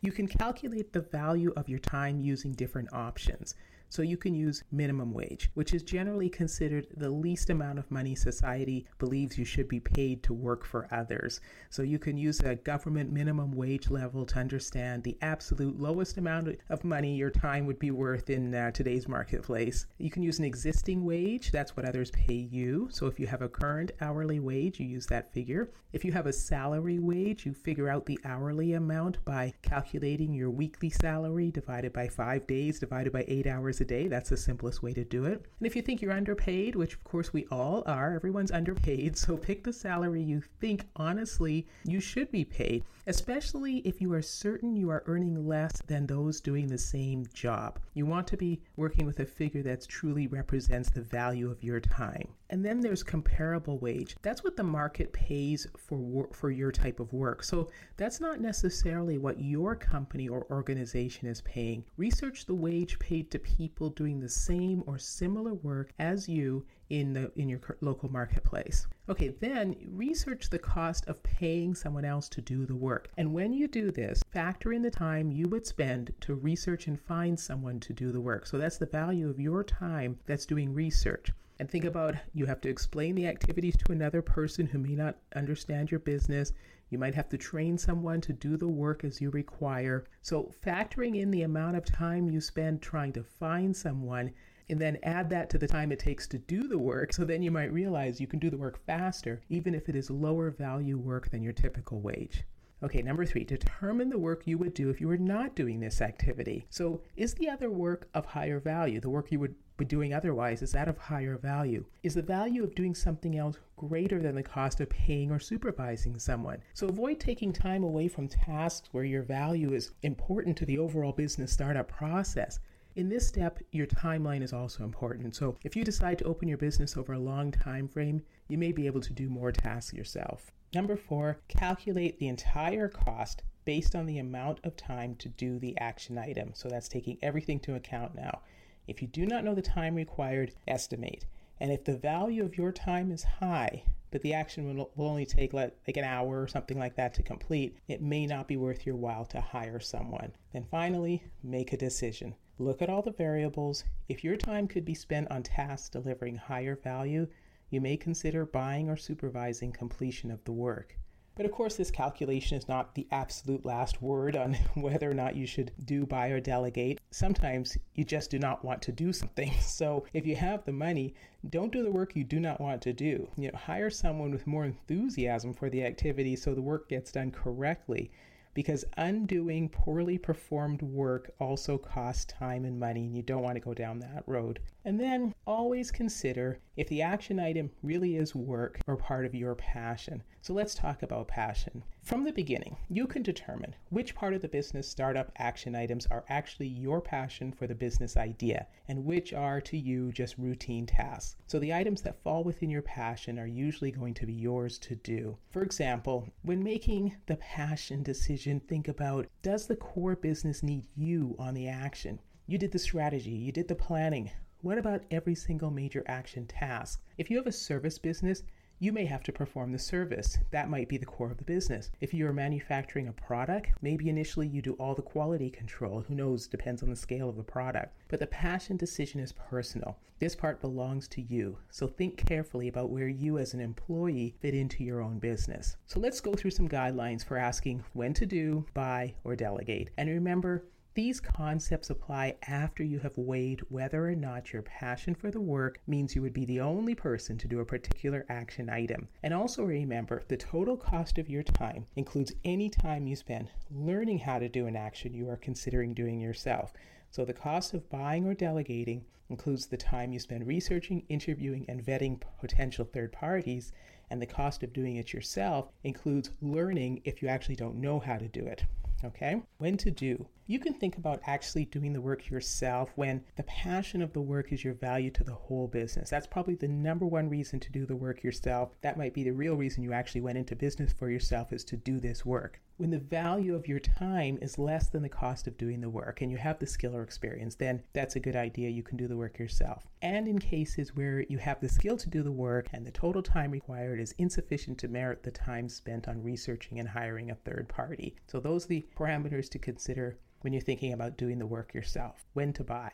You 0.00 0.10
can 0.10 0.26
calculate 0.26 0.92
the 0.92 1.02
value 1.02 1.52
of 1.56 1.68
your 1.68 1.78
time 1.78 2.18
using 2.18 2.52
different 2.52 2.92
options. 2.92 3.54
So 3.90 4.02
you 4.02 4.16
can 4.16 4.36
use 4.36 4.62
minimum 4.70 5.12
wage, 5.12 5.50
which 5.54 5.74
is 5.74 5.82
generally 5.82 6.28
considered 6.28 6.86
the 6.96 7.10
least 7.10 7.50
amount 7.50 7.80
of 7.80 7.90
money 7.90 8.14
society 8.14 8.86
believes 8.98 9.36
you 9.36 9.44
should 9.44 9.66
be 9.66 9.80
paid 9.80 10.22
to 10.22 10.32
work 10.32 10.64
for 10.64 10.86
others. 10.92 11.40
So 11.70 11.82
you 11.82 11.98
can 11.98 12.16
use 12.16 12.38
a 12.38 12.54
government 12.54 13.10
minimum 13.10 13.50
wage 13.50 13.90
level 13.90 14.24
to 14.26 14.38
understand 14.38 15.02
the 15.02 15.18
absolute 15.22 15.80
lowest 15.80 16.18
amount 16.18 16.56
of 16.68 16.84
money 16.84 17.16
your 17.16 17.30
time 17.30 17.66
would 17.66 17.80
be 17.80 17.90
worth 17.90 18.30
in 18.30 18.54
uh, 18.54 18.70
today's 18.70 19.08
marketplace. 19.08 19.86
You 19.98 20.08
can 20.08 20.22
use 20.22 20.38
an 20.38 20.44
existing 20.44 21.04
wage, 21.04 21.50
that's 21.50 21.76
what 21.76 21.84
others 21.84 22.12
pay 22.12 22.34
you. 22.34 22.88
So 22.92 23.08
if 23.08 23.18
you 23.18 23.26
have 23.26 23.42
a 23.42 23.48
current 23.48 23.90
hourly 24.00 24.38
wage, 24.38 24.78
you 24.78 24.86
use 24.86 25.06
that 25.06 25.32
figure. 25.32 25.72
If 25.92 26.04
you 26.04 26.12
have 26.12 26.26
a 26.26 26.32
salary 26.32 27.00
wage, 27.00 27.44
you 27.44 27.52
figure 27.52 27.88
out 27.88 28.06
the 28.06 28.20
hourly 28.24 28.74
amount 28.74 29.24
by 29.24 29.52
calculating 29.62 30.32
your 30.32 30.50
weekly 30.50 30.90
salary 30.90 31.50
divided 31.50 31.92
by 31.92 32.06
five 32.06 32.46
days 32.46 32.78
divided 32.78 33.12
by 33.12 33.24
eight 33.26 33.48
hours 33.48 33.79
a 33.80 33.84
day. 33.84 34.08
That's 34.08 34.30
the 34.30 34.36
simplest 34.36 34.82
way 34.82 34.92
to 34.92 35.04
do 35.04 35.24
it. 35.24 35.44
And 35.58 35.66
if 35.66 35.76
you 35.76 35.82
think 35.82 36.00
you're 36.00 36.12
underpaid, 36.12 36.74
which 36.74 36.94
of 36.94 37.04
course 37.04 37.32
we 37.32 37.46
all 37.50 37.82
are, 37.86 38.14
everyone's 38.14 38.50
underpaid, 38.50 39.16
so 39.16 39.36
pick 39.36 39.64
the 39.64 39.72
salary 39.72 40.22
you 40.22 40.42
think 40.60 40.86
honestly 40.96 41.66
you 41.84 42.00
should 42.00 42.30
be 42.30 42.44
paid, 42.44 42.84
especially 43.06 43.78
if 43.78 44.00
you 44.00 44.12
are 44.12 44.22
certain 44.22 44.76
you 44.76 44.90
are 44.90 45.02
earning 45.06 45.46
less 45.46 45.72
than 45.86 46.06
those 46.06 46.40
doing 46.40 46.66
the 46.66 46.78
same 46.78 47.24
job. 47.32 47.78
You 47.94 48.06
want 48.06 48.26
to 48.28 48.36
be 48.36 48.60
working 48.76 49.06
with 49.06 49.20
a 49.20 49.26
figure 49.26 49.62
that 49.62 49.86
truly 49.88 50.26
represents 50.26 50.90
the 50.90 51.02
value 51.02 51.50
of 51.50 51.62
your 51.62 51.80
time. 51.80 52.28
And 52.50 52.64
then 52.64 52.80
there's 52.80 53.04
comparable 53.04 53.78
wage. 53.78 54.16
That's 54.22 54.42
what 54.42 54.56
the 54.56 54.64
market 54.64 55.12
pays 55.12 55.66
for 55.76 55.98
wor- 55.98 56.30
for 56.32 56.50
your 56.50 56.72
type 56.72 56.98
of 56.98 57.12
work. 57.12 57.44
So 57.44 57.70
that's 57.96 58.20
not 58.20 58.40
necessarily 58.40 59.18
what 59.18 59.40
your 59.40 59.76
company 59.76 60.28
or 60.28 60.46
organization 60.50 61.28
is 61.28 61.40
paying. 61.42 61.84
Research 61.96 62.46
the 62.46 62.54
wage 62.54 62.98
paid 62.98 63.30
to 63.30 63.38
people 63.38 63.69
doing 63.90 64.20
the 64.20 64.28
same 64.28 64.82
or 64.86 64.98
similar 64.98 65.54
work 65.54 65.92
as 65.98 66.28
you 66.28 66.66
in 66.88 67.12
the 67.12 67.30
in 67.36 67.48
your 67.48 67.60
local 67.80 68.10
marketplace. 68.10 68.86
Okay, 69.08 69.28
then 69.28 69.76
research 69.86 70.50
the 70.50 70.58
cost 70.58 71.06
of 71.08 71.22
paying 71.22 71.74
someone 71.74 72.04
else 72.04 72.28
to 72.30 72.40
do 72.40 72.66
the 72.66 72.76
work. 72.76 73.08
And 73.16 73.32
when 73.32 73.52
you 73.52 73.68
do 73.68 73.90
this, 73.90 74.22
factor 74.32 74.72
in 74.72 74.82
the 74.82 74.90
time 74.90 75.30
you 75.30 75.48
would 75.48 75.66
spend 75.66 76.12
to 76.20 76.34
research 76.34 76.86
and 76.86 77.00
find 77.00 77.38
someone 77.38 77.80
to 77.80 77.92
do 77.92 78.12
the 78.12 78.20
work. 78.20 78.46
So 78.46 78.58
that's 78.58 78.78
the 78.78 78.86
value 78.86 79.30
of 79.30 79.40
your 79.40 79.64
time 79.64 80.18
that's 80.26 80.46
doing 80.46 80.74
research 80.74 81.32
and 81.60 81.70
think 81.70 81.84
about 81.84 82.14
you 82.32 82.46
have 82.46 82.62
to 82.62 82.70
explain 82.70 83.14
the 83.14 83.26
activities 83.26 83.76
to 83.76 83.92
another 83.92 84.22
person 84.22 84.64
who 84.66 84.78
may 84.78 84.94
not 84.94 85.18
understand 85.36 85.90
your 85.90 86.00
business. 86.00 86.54
You 86.90 86.98
might 86.98 87.14
have 87.14 87.28
to 87.30 87.38
train 87.38 87.78
someone 87.78 88.20
to 88.22 88.32
do 88.32 88.56
the 88.56 88.68
work 88.68 89.04
as 89.04 89.20
you 89.20 89.30
require. 89.30 90.04
So, 90.22 90.52
factoring 90.64 91.18
in 91.18 91.30
the 91.30 91.42
amount 91.42 91.76
of 91.76 91.84
time 91.84 92.28
you 92.28 92.40
spend 92.40 92.82
trying 92.82 93.12
to 93.14 93.22
find 93.22 93.74
someone 93.76 94.32
and 94.70 94.80
then 94.80 94.98
add 95.02 95.28
that 95.30 95.50
to 95.50 95.58
the 95.58 95.66
time 95.66 95.90
it 95.90 95.98
takes 95.98 96.28
to 96.28 96.38
do 96.38 96.68
the 96.68 96.78
work. 96.78 97.12
So 97.12 97.24
then 97.24 97.42
you 97.42 97.50
might 97.50 97.72
realize 97.72 98.20
you 98.20 98.28
can 98.28 98.38
do 98.38 98.50
the 98.50 98.56
work 98.56 98.78
faster, 98.86 99.42
even 99.48 99.74
if 99.74 99.88
it 99.88 99.96
is 99.96 100.10
lower 100.10 100.50
value 100.50 100.96
work 100.96 101.30
than 101.30 101.42
your 101.42 101.52
typical 101.52 102.00
wage. 102.00 102.44
Okay, 102.82 103.02
number 103.02 103.26
three, 103.26 103.44
determine 103.44 104.08
the 104.08 104.18
work 104.18 104.46
you 104.46 104.56
would 104.58 104.72
do 104.72 104.88
if 104.88 105.00
you 105.00 105.08
were 105.08 105.18
not 105.18 105.54
doing 105.54 105.80
this 105.80 106.00
activity. 106.00 106.66
So, 106.70 107.02
is 107.14 107.34
the 107.34 107.48
other 107.48 107.70
work 107.70 108.08
of 108.14 108.24
higher 108.24 108.58
value? 108.58 109.00
The 109.00 109.10
work 109.10 109.30
you 109.30 109.38
would 109.40 109.54
be 109.80 109.84
doing 109.86 110.14
otherwise, 110.14 110.62
is 110.62 110.72
that 110.72 110.88
of 110.88 110.98
higher 110.98 111.38
value? 111.38 111.84
Is 112.02 112.14
the 112.14 112.22
value 112.22 112.62
of 112.62 112.74
doing 112.74 112.94
something 112.94 113.36
else 113.36 113.56
greater 113.76 114.20
than 114.20 114.34
the 114.34 114.42
cost 114.42 114.80
of 114.80 114.90
paying 114.90 115.32
or 115.32 115.38
supervising 115.38 116.18
someone? 116.18 116.62
So, 116.74 116.86
avoid 116.86 117.18
taking 117.18 117.52
time 117.52 117.82
away 117.82 118.06
from 118.06 118.28
tasks 118.28 118.90
where 118.92 119.04
your 119.04 119.22
value 119.22 119.72
is 119.72 119.92
important 120.02 120.56
to 120.58 120.66
the 120.66 120.78
overall 120.78 121.12
business 121.12 121.50
startup 121.52 121.88
process. 121.88 122.60
In 122.94 123.08
this 123.08 123.26
step, 123.26 123.58
your 123.72 123.86
timeline 123.86 124.42
is 124.42 124.52
also 124.52 124.84
important. 124.84 125.34
So, 125.34 125.56
if 125.64 125.74
you 125.74 125.82
decide 125.82 126.18
to 126.18 126.24
open 126.26 126.46
your 126.46 126.58
business 126.58 126.96
over 126.96 127.14
a 127.14 127.18
long 127.18 127.50
time 127.50 127.88
frame, 127.88 128.20
you 128.48 128.58
may 128.58 128.72
be 128.72 128.86
able 128.86 129.00
to 129.00 129.12
do 129.14 129.30
more 129.30 129.50
tasks 129.50 129.94
yourself. 129.94 130.52
Number 130.74 130.96
four, 130.96 131.40
calculate 131.48 132.18
the 132.18 132.28
entire 132.28 132.88
cost 132.88 133.42
based 133.64 133.94
on 133.94 134.06
the 134.06 134.18
amount 134.18 134.60
of 134.64 134.76
time 134.76 135.14
to 135.16 135.28
do 135.28 135.58
the 135.58 135.76
action 135.78 136.18
item. 136.18 136.50
So 136.54 136.68
that's 136.68 136.88
taking 136.88 137.18
everything 137.22 137.60
to 137.60 137.74
account 137.76 138.14
now. 138.14 138.40
If 138.86 139.02
you 139.02 139.08
do 139.08 139.26
not 139.26 139.44
know 139.44 139.54
the 139.54 139.62
time 139.62 139.94
required, 139.94 140.52
estimate. 140.66 141.26
And 141.58 141.70
if 141.70 141.84
the 141.84 141.96
value 141.96 142.44
of 142.44 142.56
your 142.56 142.72
time 142.72 143.12
is 143.12 143.22
high, 143.22 143.84
but 144.10 144.22
the 144.22 144.34
action 144.34 144.76
will, 144.76 144.90
only 144.96 145.26
take 145.26 145.52
like, 145.52 145.76
like 145.86 145.96
an 145.96 146.04
hour 146.04 146.40
or 146.40 146.48
something 146.48 146.78
like 146.78 146.96
that 146.96 147.14
to 147.14 147.22
complete, 147.22 147.76
it 147.86 148.02
may 148.02 148.26
not 148.26 148.48
be 148.48 148.56
worth 148.56 148.86
your 148.86 148.96
while 148.96 149.24
to 149.26 149.40
hire 149.40 149.78
someone. 149.78 150.32
Then 150.52 150.64
finally, 150.70 151.22
make 151.42 151.72
a 151.72 151.76
decision. 151.76 152.34
Look 152.58 152.82
at 152.82 152.90
all 152.90 153.02
the 153.02 153.12
variables. 153.12 153.84
If 154.08 154.24
your 154.24 154.36
time 154.36 154.66
could 154.66 154.84
be 154.84 154.94
spent 154.94 155.30
on 155.30 155.42
tasks 155.42 155.88
delivering 155.88 156.36
higher 156.36 156.76
value, 156.76 157.28
you 157.70 157.80
may 157.80 157.96
consider 157.96 158.44
buying 158.44 158.90
or 158.90 158.96
supervising 158.96 159.72
completion 159.72 160.30
of 160.30 160.42
the 160.44 160.52
work. 160.52 160.96
But 161.36 161.46
of 161.46 161.52
course, 161.52 161.76
this 161.76 161.90
calculation 161.90 162.58
is 162.58 162.68
not 162.68 162.94
the 162.94 163.06
absolute 163.10 163.64
last 163.64 164.02
word 164.02 164.36
on 164.36 164.54
whether 164.74 165.10
or 165.10 165.14
not 165.14 165.36
you 165.36 165.46
should 165.46 165.72
do, 165.84 166.04
buy, 166.04 166.28
or 166.28 166.40
delegate. 166.40 167.00
Sometimes 167.10 167.78
you 167.94 168.04
just 168.04 168.30
do 168.30 168.38
not 168.38 168.64
want 168.64 168.82
to 168.82 168.92
do 168.92 169.12
something. 169.12 169.52
So 169.60 170.04
if 170.12 170.26
you 170.26 170.36
have 170.36 170.64
the 170.64 170.72
money, 170.72 171.14
don't 171.48 171.72
do 171.72 171.82
the 171.82 171.90
work 171.90 172.14
you 172.14 172.24
do 172.24 172.40
not 172.40 172.60
want 172.60 172.82
to 172.82 172.92
do. 172.92 173.28
You 173.36 173.50
know, 173.50 173.58
hire 173.58 173.90
someone 173.90 174.30
with 174.30 174.46
more 174.46 174.64
enthusiasm 174.64 175.54
for 175.54 175.70
the 175.70 175.84
activity 175.84 176.36
so 176.36 176.54
the 176.54 176.60
work 176.60 176.88
gets 176.88 177.12
done 177.12 177.30
correctly 177.30 178.10
because 178.52 178.84
undoing 178.96 179.68
poorly 179.68 180.18
performed 180.18 180.82
work 180.82 181.30
also 181.38 181.78
costs 181.78 182.24
time 182.24 182.64
and 182.64 182.78
money, 182.78 183.06
and 183.06 183.16
you 183.16 183.22
don't 183.22 183.42
want 183.42 183.54
to 183.54 183.60
go 183.60 183.74
down 183.74 184.00
that 184.00 184.24
road. 184.26 184.58
And 184.82 184.98
then 184.98 185.34
always 185.46 185.90
consider 185.90 186.58
if 186.76 186.88
the 186.88 187.02
action 187.02 187.38
item 187.38 187.70
really 187.82 188.16
is 188.16 188.34
work 188.34 188.80
or 188.86 188.96
part 188.96 189.26
of 189.26 189.34
your 189.34 189.54
passion. 189.54 190.22
So 190.40 190.54
let's 190.54 190.74
talk 190.74 191.02
about 191.02 191.28
passion. 191.28 191.82
From 192.02 192.24
the 192.24 192.32
beginning, 192.32 192.78
you 192.88 193.06
can 193.06 193.22
determine 193.22 193.76
which 193.90 194.14
part 194.14 194.32
of 194.32 194.40
the 194.40 194.48
business 194.48 194.88
startup 194.88 195.32
action 195.36 195.76
items 195.76 196.06
are 196.06 196.24
actually 196.30 196.68
your 196.68 197.02
passion 197.02 197.52
for 197.52 197.66
the 197.66 197.74
business 197.74 198.16
idea 198.16 198.66
and 198.88 199.04
which 199.04 199.34
are 199.34 199.60
to 199.60 199.76
you 199.76 200.12
just 200.12 200.38
routine 200.38 200.86
tasks. 200.86 201.36
So 201.46 201.58
the 201.58 201.74
items 201.74 202.00
that 202.02 202.22
fall 202.22 202.42
within 202.42 202.70
your 202.70 202.80
passion 202.80 203.38
are 203.38 203.46
usually 203.46 203.90
going 203.90 204.14
to 204.14 204.26
be 204.26 204.32
yours 204.32 204.78
to 204.78 204.94
do. 204.94 205.36
For 205.50 205.62
example, 205.62 206.26
when 206.40 206.64
making 206.64 207.16
the 207.26 207.36
passion 207.36 208.02
decision, 208.02 208.60
think 208.60 208.88
about 208.88 209.26
does 209.42 209.66
the 209.66 209.76
core 209.76 210.16
business 210.16 210.62
need 210.62 210.86
you 210.96 211.36
on 211.38 211.52
the 211.52 211.68
action? 211.68 212.18
You 212.46 212.56
did 212.56 212.72
the 212.72 212.78
strategy, 212.78 213.30
you 213.30 213.52
did 213.52 213.68
the 213.68 213.74
planning. 213.74 214.30
What 214.62 214.76
about 214.76 215.04
every 215.10 215.34
single 215.34 215.70
major 215.70 216.04
action 216.06 216.46
task? 216.46 217.00
If 217.16 217.30
you 217.30 217.38
have 217.38 217.46
a 217.46 217.52
service 217.52 217.98
business, 217.98 218.42
you 218.78 218.92
may 218.92 219.06
have 219.06 219.22
to 219.22 219.32
perform 219.32 219.72
the 219.72 219.78
service. 219.78 220.36
That 220.50 220.68
might 220.68 220.86
be 220.86 220.98
the 220.98 221.06
core 221.06 221.30
of 221.30 221.38
the 221.38 221.44
business. 221.44 221.90
If 222.02 222.12
you 222.12 222.26
are 222.26 222.32
manufacturing 222.34 223.08
a 223.08 223.12
product, 223.12 223.70
maybe 223.80 224.10
initially 224.10 224.46
you 224.46 224.60
do 224.60 224.74
all 224.74 224.94
the 224.94 225.00
quality 225.00 225.48
control. 225.48 226.02
Who 226.02 226.14
knows? 226.14 226.46
Depends 226.46 226.82
on 226.82 226.90
the 226.90 226.96
scale 226.96 227.30
of 227.30 227.36
the 227.36 227.42
product. 227.42 227.96
But 228.08 228.20
the 228.20 228.26
passion 228.26 228.76
decision 228.76 229.18
is 229.18 229.32
personal. 229.32 229.96
This 230.18 230.36
part 230.36 230.60
belongs 230.60 231.08
to 231.08 231.22
you. 231.22 231.56
So 231.70 231.86
think 231.86 232.18
carefully 232.18 232.68
about 232.68 232.90
where 232.90 233.08
you 233.08 233.38
as 233.38 233.54
an 233.54 233.60
employee 233.60 234.34
fit 234.40 234.54
into 234.54 234.84
your 234.84 235.00
own 235.00 235.20
business. 235.20 235.76
So 235.86 236.00
let's 236.00 236.20
go 236.20 236.34
through 236.34 236.50
some 236.50 236.68
guidelines 236.68 237.24
for 237.24 237.38
asking 237.38 237.82
when 237.94 238.12
to 238.12 238.26
do, 238.26 238.66
buy, 238.74 239.14
or 239.24 239.36
delegate. 239.36 239.88
And 239.96 240.10
remember, 240.10 240.66
these 240.94 241.20
concepts 241.20 241.88
apply 241.88 242.36
after 242.48 242.82
you 242.82 242.98
have 242.98 243.16
weighed 243.16 243.60
whether 243.68 244.08
or 244.08 244.16
not 244.16 244.52
your 244.52 244.62
passion 244.62 245.14
for 245.14 245.30
the 245.30 245.40
work 245.40 245.80
means 245.86 246.16
you 246.16 246.22
would 246.22 246.32
be 246.32 246.44
the 246.44 246.60
only 246.60 246.96
person 246.96 247.38
to 247.38 247.46
do 247.46 247.60
a 247.60 247.64
particular 247.64 248.26
action 248.28 248.68
item. 248.68 249.08
And 249.22 249.32
also 249.32 249.62
remember 249.62 250.24
the 250.26 250.36
total 250.36 250.76
cost 250.76 251.16
of 251.18 251.30
your 251.30 251.44
time 251.44 251.86
includes 251.94 252.32
any 252.44 252.68
time 252.68 253.06
you 253.06 253.14
spend 253.14 253.50
learning 253.70 254.18
how 254.18 254.40
to 254.40 254.48
do 254.48 254.66
an 254.66 254.74
action 254.74 255.14
you 255.14 255.28
are 255.28 255.36
considering 255.36 255.94
doing 255.94 256.20
yourself. 256.20 256.72
So 257.10 257.24
the 257.24 257.34
cost 257.34 257.72
of 257.72 257.88
buying 257.88 258.26
or 258.26 258.34
delegating 258.34 259.04
includes 259.28 259.66
the 259.66 259.76
time 259.76 260.12
you 260.12 260.18
spend 260.18 260.46
researching, 260.46 261.04
interviewing, 261.08 261.64
and 261.68 261.84
vetting 261.84 262.20
potential 262.40 262.84
third 262.84 263.12
parties, 263.12 263.72
and 264.10 264.20
the 264.20 264.26
cost 264.26 264.64
of 264.64 264.72
doing 264.72 264.96
it 264.96 265.12
yourself 265.12 265.70
includes 265.84 266.30
learning 266.42 267.00
if 267.04 267.22
you 267.22 267.28
actually 267.28 267.54
don't 267.54 267.76
know 267.76 268.00
how 268.00 268.16
to 268.16 268.26
do 268.26 268.44
it. 268.44 268.64
Okay? 269.04 269.40
When 269.58 269.76
to 269.78 269.90
do. 269.90 270.26
You 270.50 270.58
can 270.58 270.74
think 270.74 270.96
about 270.96 271.20
actually 271.26 271.66
doing 271.66 271.92
the 271.92 272.00
work 272.00 272.28
yourself 272.28 272.90
when 272.96 273.22
the 273.36 273.44
passion 273.44 274.02
of 274.02 274.12
the 274.12 274.20
work 274.20 274.52
is 274.52 274.64
your 274.64 274.74
value 274.74 275.12
to 275.12 275.22
the 275.22 275.32
whole 275.32 275.68
business. 275.68 276.10
That's 276.10 276.26
probably 276.26 276.56
the 276.56 276.66
number 276.66 277.06
one 277.06 277.28
reason 277.28 277.60
to 277.60 277.70
do 277.70 277.86
the 277.86 277.94
work 277.94 278.24
yourself. 278.24 278.74
That 278.80 278.98
might 278.98 279.14
be 279.14 279.22
the 279.22 279.30
real 279.30 279.54
reason 279.54 279.84
you 279.84 279.92
actually 279.92 280.22
went 280.22 280.38
into 280.38 280.56
business 280.56 280.92
for 280.92 281.08
yourself 281.08 281.52
is 281.52 281.62
to 281.66 281.76
do 281.76 282.00
this 282.00 282.26
work. 282.26 282.60
When 282.78 282.90
the 282.90 282.98
value 282.98 283.54
of 283.54 283.68
your 283.68 283.78
time 283.78 284.38
is 284.42 284.58
less 284.58 284.88
than 284.88 285.02
the 285.04 285.08
cost 285.08 285.46
of 285.46 285.56
doing 285.56 285.80
the 285.80 285.88
work 285.88 286.20
and 286.20 286.32
you 286.32 286.38
have 286.38 286.58
the 286.58 286.66
skill 286.66 286.96
or 286.96 287.04
experience, 287.04 287.54
then 287.54 287.84
that's 287.92 288.16
a 288.16 288.20
good 288.20 288.34
idea. 288.34 288.70
You 288.70 288.82
can 288.82 288.96
do 288.96 289.06
the 289.06 289.16
work 289.16 289.38
yourself. 289.38 289.86
And 290.02 290.26
in 290.26 290.40
cases 290.40 290.96
where 290.96 291.20
you 291.28 291.38
have 291.38 291.60
the 291.60 291.68
skill 291.68 291.96
to 291.96 292.10
do 292.10 292.24
the 292.24 292.32
work 292.32 292.66
and 292.72 292.84
the 292.84 292.90
total 292.90 293.22
time 293.22 293.52
required 293.52 294.00
is 294.00 294.16
insufficient 294.18 294.78
to 294.78 294.88
merit 294.88 295.22
the 295.22 295.30
time 295.30 295.68
spent 295.68 296.08
on 296.08 296.24
researching 296.24 296.80
and 296.80 296.88
hiring 296.88 297.30
a 297.30 297.36
third 297.36 297.68
party. 297.68 298.16
So 298.26 298.40
those 298.40 298.64
are 298.64 298.68
the 298.68 298.86
parameters 298.96 299.48
to 299.50 299.60
consider 299.60 300.18
when 300.40 300.52
you're 300.52 300.62
thinking 300.62 300.92
about 300.92 301.18
doing 301.18 301.38
the 301.38 301.46
work 301.46 301.74
yourself. 301.74 302.24
When 302.32 302.52
to 302.54 302.64
buy. 302.64 302.90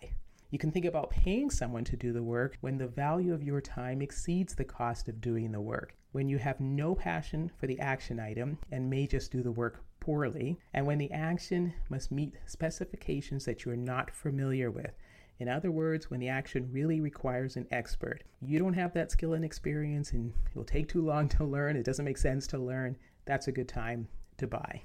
You 0.51 0.59
can 0.59 0.71
think 0.71 0.85
about 0.85 1.11
paying 1.11 1.51
someone 1.51 1.85
to 1.85 1.97
do 1.97 2.13
the 2.13 2.23
work 2.23 2.57
when 2.61 2.79
the 2.79 2.87
value 2.87 3.35
of 3.35 3.43
your 3.43 3.61
time 3.61 4.01
exceeds 4.01 4.55
the 4.55 4.65
cost 4.65 5.09
of 5.09 5.21
doing 5.21 5.51
the 5.53 5.61
work, 5.61 5.97
when 6.13 6.29
you 6.29 6.39
have 6.39 6.61
no 6.61 6.95
passion 6.95 7.51
for 7.59 7.67
the 7.67 7.81
action 7.81 8.21
item 8.21 8.59
and 8.71 8.89
may 8.89 9.07
just 9.07 9.33
do 9.33 9.43
the 9.43 9.51
work 9.51 9.83
poorly, 10.01 10.59
and 10.73 10.87
when 10.87 10.99
the 10.99 11.11
action 11.11 11.75
must 11.89 12.13
meet 12.13 12.35
specifications 12.47 13.45
that 13.45 13.65
you 13.65 13.73
are 13.73 13.77
not 13.77 14.11
familiar 14.11 14.71
with. 14.71 14.93
In 15.39 15.49
other 15.49 15.71
words, 15.71 16.11
when 16.11 16.21
the 16.21 16.29
action 16.29 16.71
really 16.73 17.01
requires 17.01 17.57
an 17.57 17.67
expert. 17.71 18.23
You 18.41 18.59
don't 18.59 18.75
have 18.75 18.95
that 18.95 19.11
skill 19.11 19.35
and 19.35 19.45
experience, 19.45 20.13
and 20.13 20.33
it 20.47 20.57
will 20.57 20.65
take 20.65 20.89
too 20.89 21.05
long 21.05 21.29
to 21.31 21.45
learn, 21.45 21.77
it 21.77 21.85
doesn't 21.85 22.05
make 22.05 22.19
sense 22.19 22.47
to 22.49 22.59
learn, 22.59 22.97
that's 23.25 23.49
a 23.49 23.53
good 23.53 23.69
time 23.69 24.09
to 24.39 24.47
buy 24.47 24.83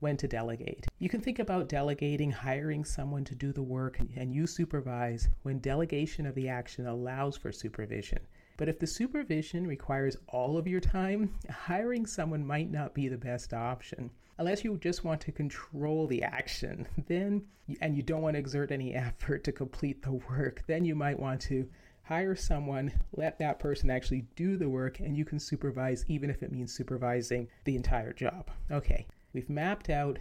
when 0.00 0.16
to 0.16 0.28
delegate. 0.28 0.86
You 0.98 1.08
can 1.08 1.20
think 1.20 1.38
about 1.38 1.68
delegating, 1.68 2.30
hiring 2.30 2.84
someone 2.84 3.24
to 3.24 3.34
do 3.34 3.52
the 3.52 3.62
work, 3.62 3.98
and 4.16 4.34
you 4.34 4.46
supervise 4.46 5.28
when 5.42 5.58
delegation 5.58 6.26
of 6.26 6.34
the 6.34 6.48
action 6.48 6.86
allows 6.86 7.36
for 7.36 7.52
supervision. 7.52 8.20
But 8.56 8.68
if 8.68 8.78
the 8.78 8.86
supervision 8.86 9.66
requires 9.66 10.16
all 10.26 10.58
of 10.58 10.66
your 10.66 10.80
time, 10.80 11.34
hiring 11.48 12.06
someone 12.06 12.44
might 12.44 12.70
not 12.70 12.92
be 12.92 13.08
the 13.08 13.16
best 13.16 13.54
option. 13.54 14.10
Unless 14.38 14.64
you 14.64 14.76
just 14.78 15.04
want 15.04 15.20
to 15.22 15.32
control 15.32 16.06
the 16.06 16.22
action, 16.22 16.86
then 17.06 17.46
and 17.80 17.96
you 17.96 18.02
don't 18.02 18.22
want 18.22 18.34
to 18.34 18.40
exert 18.40 18.72
any 18.72 18.94
effort 18.96 19.44
to 19.44 19.52
complete 19.52 20.02
the 20.02 20.12
work, 20.12 20.64
then 20.66 20.84
you 20.84 20.94
might 20.94 21.18
want 21.18 21.40
to 21.42 21.68
hire 22.02 22.34
someone, 22.34 22.90
let 23.16 23.38
that 23.38 23.58
person 23.58 23.90
actually 23.90 24.24
do 24.34 24.56
the 24.56 24.68
work, 24.68 24.98
and 24.98 25.16
you 25.16 25.24
can 25.26 25.38
supervise 25.38 26.04
even 26.08 26.30
if 26.30 26.42
it 26.42 26.50
means 26.50 26.72
supervising 26.72 27.46
the 27.64 27.76
entire 27.76 28.14
job. 28.14 28.50
Okay, 28.70 29.06
We've 29.34 29.50
mapped 29.50 29.90
out 29.90 30.18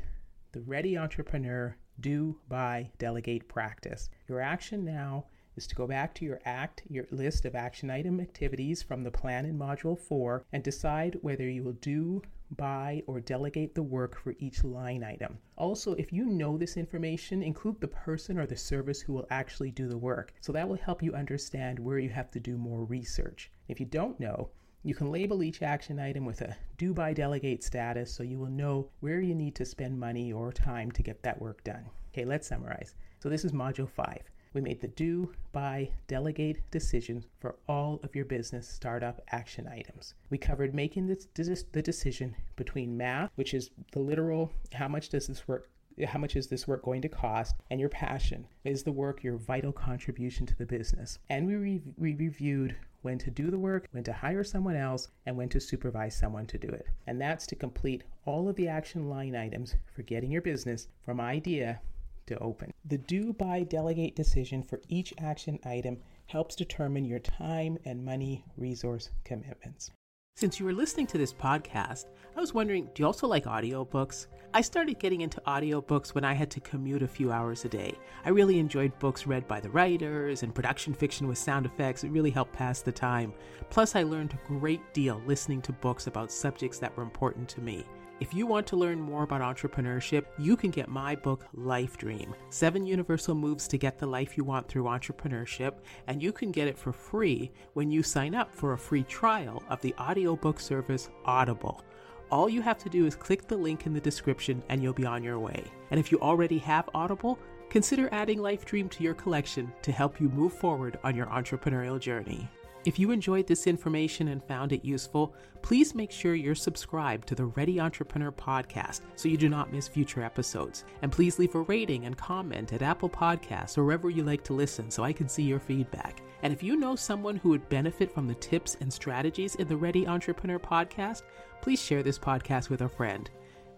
the 0.51 0.61
ready 0.61 0.97
entrepreneur 0.97 1.77
do, 1.99 2.39
buy, 2.49 2.91
delegate 2.97 3.47
practice. 3.47 4.09
Your 4.27 4.41
action 4.41 4.83
now 4.83 5.27
is 5.55 5.65
to 5.67 5.75
go 5.75 5.87
back 5.87 6.13
to 6.15 6.25
your 6.25 6.41
act, 6.43 6.83
your 6.89 7.07
list 7.09 7.45
of 7.45 7.55
action 7.55 7.89
item 7.89 8.19
activities 8.19 8.83
from 8.83 9.03
the 9.03 9.11
plan 9.11 9.45
in 9.45 9.57
module 9.57 9.97
4 9.97 10.45
and 10.51 10.61
decide 10.61 11.17
whether 11.21 11.49
you 11.49 11.63
will 11.63 11.73
do, 11.73 12.21
buy, 12.51 13.01
or 13.07 13.21
delegate 13.21 13.73
the 13.73 13.81
work 13.81 14.15
for 14.21 14.35
each 14.39 14.63
line 14.63 15.03
item. 15.03 15.37
Also, 15.57 15.93
if 15.93 16.11
you 16.11 16.25
know 16.25 16.57
this 16.57 16.75
information, 16.75 17.41
include 17.41 17.79
the 17.79 17.87
person 17.87 18.37
or 18.37 18.45
the 18.45 18.57
service 18.57 19.01
who 19.01 19.13
will 19.13 19.27
actually 19.29 19.71
do 19.71 19.87
the 19.87 19.97
work. 19.97 20.33
So 20.41 20.51
that 20.51 20.67
will 20.67 20.75
help 20.75 21.01
you 21.01 21.13
understand 21.13 21.79
where 21.79 21.99
you 21.99 22.09
have 22.09 22.29
to 22.31 22.39
do 22.39 22.57
more 22.57 22.83
research. 22.83 23.51
If 23.69 23.79
you 23.79 23.85
don't 23.85 24.19
know, 24.19 24.49
you 24.87 24.95
can 24.95 25.11
label 25.11 25.43
each 25.43 25.61
action 25.61 25.99
item 25.99 26.23
with 26.23 26.39
a 26.39 26.55
do 26.77 26.93
buy 26.93 27.11
delegate 27.11 27.61
status 27.61 28.09
so 28.09 28.23
you 28.23 28.39
will 28.39 28.49
know 28.49 28.87
where 29.01 29.19
you 29.19 29.35
need 29.35 29.53
to 29.53 29.65
spend 29.65 29.99
money 29.99 30.31
or 30.31 30.49
time 30.53 30.89
to 30.89 31.03
get 31.03 31.21
that 31.21 31.41
work 31.41 31.61
done. 31.65 31.83
Okay, 32.13 32.23
let's 32.23 32.47
summarize. 32.47 32.95
So 33.19 33.27
this 33.27 33.43
is 33.43 33.51
module 33.51 33.89
5. 33.89 34.21
We 34.53 34.61
made 34.61 34.79
the 34.79 34.87
do, 34.87 35.33
buy, 35.51 35.89
delegate 36.07 36.61
decisions 36.71 37.25
for 37.37 37.57
all 37.67 37.99
of 38.01 38.15
your 38.15 38.23
business 38.23 38.65
startup 38.65 39.19
action 39.31 39.67
items. 39.67 40.13
We 40.29 40.37
covered 40.37 40.73
making 40.73 41.07
the 41.07 41.81
decision 41.81 42.33
between 42.55 42.95
math, 42.95 43.31
which 43.35 43.53
is 43.53 43.71
the 43.91 43.99
literal 43.99 44.53
how 44.71 44.87
much 44.87 45.09
does 45.09 45.27
this 45.27 45.49
work 45.49 45.69
how 46.05 46.19
much 46.19 46.35
is 46.35 46.47
this 46.47 46.67
work 46.67 46.83
going 46.83 47.01
to 47.01 47.09
cost 47.09 47.55
and 47.71 47.79
your 47.79 47.89
passion 47.89 48.47
is 48.63 48.83
the 48.83 48.91
work 48.91 49.23
your 49.23 49.35
vital 49.35 49.71
contribution 49.71 50.45
to 50.45 50.55
the 50.55 50.65
business 50.65 51.17
and 51.27 51.47
we, 51.47 51.55
re- 51.55 51.81
we 51.97 52.13
reviewed 52.13 52.75
when 53.07 53.17
to 53.17 53.31
do 53.31 53.49
the 53.49 53.57
work, 53.57 53.87
when 53.91 54.03
to 54.03 54.11
hire 54.11 54.43
someone 54.43 54.75
else, 54.75 55.07
and 55.25 55.37
when 55.37 55.47
to 55.47 55.61
supervise 55.61 56.13
someone 56.13 56.45
to 56.45 56.57
do 56.57 56.67
it. 56.67 56.87
And 57.07 57.21
that's 57.21 57.47
to 57.47 57.55
complete 57.55 58.03
all 58.25 58.49
of 58.49 58.57
the 58.57 58.67
action 58.67 59.07
line 59.07 59.33
items 59.33 59.77
for 59.95 60.01
getting 60.01 60.29
your 60.29 60.41
business 60.41 60.89
from 61.05 61.21
idea 61.21 61.79
to 62.25 62.37
open. 62.39 62.73
The 62.83 62.97
do 62.97 63.31
buy 63.31 63.63
delegate 63.63 64.13
decision 64.13 64.61
for 64.61 64.81
each 64.89 65.13
action 65.19 65.57
item 65.63 65.99
helps 66.25 66.53
determine 66.53 67.05
your 67.05 67.19
time 67.19 67.77
and 67.85 68.03
money 68.03 68.43
resource 68.57 69.09
commitments. 69.23 69.91
Since 70.37 70.59
you 70.59 70.67
were 70.67 70.73
listening 70.73 71.07
to 71.07 71.17
this 71.17 71.33
podcast, 71.33 72.05
I 72.35 72.39
was 72.39 72.53
wondering 72.53 72.91
do 72.93 73.01
you 73.01 73.07
also 73.07 73.25
like 73.25 73.45
audiobooks? 73.45 74.27
I 74.53 74.61
started 74.61 74.99
getting 74.99 75.21
into 75.21 75.41
audiobooks 75.47 76.13
when 76.13 76.23
I 76.23 76.33
had 76.33 76.51
to 76.51 76.59
commute 76.59 77.01
a 77.01 77.07
few 77.07 77.31
hours 77.31 77.65
a 77.65 77.69
day. 77.69 77.97
I 78.23 78.29
really 78.29 78.59
enjoyed 78.59 78.99
books 78.99 79.25
read 79.25 79.47
by 79.47 79.59
the 79.59 79.71
writers 79.71 80.43
and 80.43 80.53
production 80.53 80.93
fiction 80.93 81.27
with 81.27 81.39
sound 81.39 81.65
effects. 81.65 82.03
It 82.03 82.11
really 82.11 82.29
helped 82.29 82.53
pass 82.53 82.83
the 82.83 82.91
time. 82.91 83.33
Plus, 83.71 83.95
I 83.95 84.03
learned 84.03 84.33
a 84.33 84.47
great 84.47 84.93
deal 84.93 85.23
listening 85.25 85.59
to 85.63 85.71
books 85.71 86.05
about 86.05 86.31
subjects 86.31 86.77
that 86.77 86.95
were 86.95 87.01
important 87.01 87.49
to 87.49 87.61
me. 87.61 87.83
If 88.19 88.33
you 88.33 88.47
want 88.47 88.65
to 88.67 88.75
learn 88.75 88.99
more 88.99 89.21
about 89.21 89.41
entrepreneurship, 89.41 90.25
you 90.39 90.57
can 90.57 90.71
get 90.71 90.89
my 90.89 91.15
book, 91.15 91.45
Life 91.53 91.97
Dream 91.97 92.33
Seven 92.49 92.83
Universal 92.83 93.35
Moves 93.35 93.67
to 93.67 93.77
Get 93.77 93.99
the 93.99 94.07
Life 94.07 94.37
You 94.37 94.43
Want 94.43 94.67
Through 94.67 94.85
Entrepreneurship, 94.85 95.75
and 96.07 96.21
you 96.21 96.31
can 96.31 96.51
get 96.51 96.67
it 96.67 96.79
for 96.79 96.91
free 96.91 97.51
when 97.73 97.91
you 97.91 98.01
sign 98.01 98.33
up 98.33 98.51
for 98.51 98.73
a 98.73 98.77
free 98.77 99.03
trial 99.03 99.61
of 99.69 99.79
the 99.81 99.93
audiobook 99.99 100.59
service 100.59 101.11
Audible. 101.25 101.83
All 102.31 102.49
you 102.49 102.63
have 102.63 102.79
to 102.79 102.89
do 102.89 103.05
is 103.05 103.15
click 103.15 103.47
the 103.47 103.55
link 103.55 103.85
in 103.85 103.93
the 103.93 104.01
description 104.01 104.63
and 104.69 104.81
you'll 104.81 104.93
be 104.93 105.05
on 105.05 105.23
your 105.23 105.37
way. 105.37 105.63
And 105.91 105.99
if 105.99 106.11
you 106.11 106.19
already 106.19 106.57
have 106.57 106.89
Audible, 106.95 107.37
consider 107.69 108.09
adding 108.11 108.41
Life 108.41 108.65
Dream 108.65 108.89
to 108.89 109.03
your 109.03 109.13
collection 109.13 109.71
to 109.83 109.91
help 109.91 110.19
you 110.19 110.29
move 110.29 110.53
forward 110.53 110.97
on 111.03 111.15
your 111.15 111.27
entrepreneurial 111.27 111.99
journey. 111.99 112.49
If 112.87 112.97
you 112.97 113.11
enjoyed 113.11 113.47
this 113.47 113.67
information 113.67 114.29
and 114.29 114.41
found 114.41 114.71
it 114.71 114.85
useful, 114.85 115.35
please 115.61 115.93
make 115.93 116.09
sure 116.09 116.35
you're 116.35 116.55
subscribed 116.55 117.27
to 117.27 117.35
the 117.35 117.47
Ready 117.47 117.81
Entrepreneur 117.81 118.31
podcast 118.31 119.01
so 119.17 119.27
you 119.27 119.35
do 119.35 119.49
not 119.49 119.73
miss 119.73 119.89
future 119.89 120.23
episodes. 120.23 120.85
And 121.01 121.11
please 121.11 121.37
leave 121.37 121.53
a 121.55 121.63
rating 121.63 122.05
and 122.05 122.15
comment 122.15 122.71
at 122.71 122.81
Apple 122.81 123.09
Podcasts 123.09 123.77
or 123.77 123.83
wherever 123.83 124.09
you 124.09 124.23
like 124.23 124.41
to 124.45 124.53
listen 124.53 124.89
so 124.89 125.03
I 125.03 125.11
can 125.11 125.27
see 125.27 125.43
your 125.43 125.59
feedback. 125.59 126.21
And 126.43 126.53
if 126.53 126.63
you 126.63 126.77
know 126.77 126.95
someone 126.95 127.35
who 127.35 127.49
would 127.49 127.67
benefit 127.67 128.13
from 128.13 128.25
the 128.25 128.35
tips 128.35 128.77
and 128.79 128.93
strategies 128.93 129.55
in 129.55 129.67
the 129.67 129.75
Ready 129.75 130.07
Entrepreneur 130.07 130.57
podcast, 130.57 131.23
please 131.59 131.81
share 131.81 132.03
this 132.03 132.17
podcast 132.17 132.69
with 132.69 132.83
a 132.83 132.87
friend. 132.87 133.29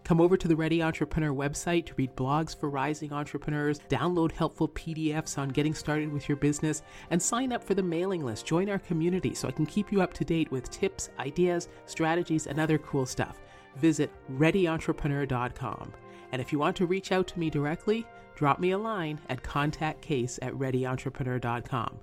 Come 0.04 0.22
over 0.22 0.38
to 0.38 0.48
the 0.48 0.56
Ready 0.56 0.82
Entrepreneur 0.82 1.34
website 1.34 1.86
to 1.86 1.94
read 1.96 2.16
blogs 2.16 2.58
for 2.58 2.70
rising 2.70 3.14
entrepreneurs, 3.14 3.80
download 3.90 4.32
helpful 4.32 4.68
PDFs 4.70 5.38
on 5.38 5.50
getting 5.50 5.74
started 5.74 6.12
with 6.12 6.28
your 6.28 6.36
business, 6.36 6.82
and 7.12 7.22
sign 7.22 7.54
up 7.54 7.64
for 7.64 7.76
the 7.76 7.84
mailing 7.84 8.26
list. 8.26 8.46
Join 8.46 8.70
our 8.70 8.80
community 8.80 9.36
so 9.36 9.48
I 9.48 9.52
can 9.52 9.66
keep 9.66 9.92
you 9.92 10.02
up 10.02 10.14
to 10.14 10.26
date 10.26 10.50
with 10.52 10.72
tips, 10.72 11.10
ideas, 11.20 11.70
strategies, 11.86 12.48
and 12.48 12.60
other 12.60 12.78
cool 12.80 13.06
stuff. 13.06 13.40
Visit 13.76 14.12
readyentrepreneur.com. 14.34 15.94
And 16.32 16.42
if 16.42 16.52
you 16.52 16.60
want 16.60 16.76
to 16.78 16.86
reach 16.86 17.12
out 17.12 17.28
to 17.28 17.40
me 17.40 17.50
directly, 17.50 18.06
drop 18.36 18.60
me 18.60 18.72
a 18.72 18.78
line 18.78 19.20
at 19.30 19.44
contactcase 19.44 20.40
at 20.42 20.54
readyentrepreneur.com. 20.54 22.00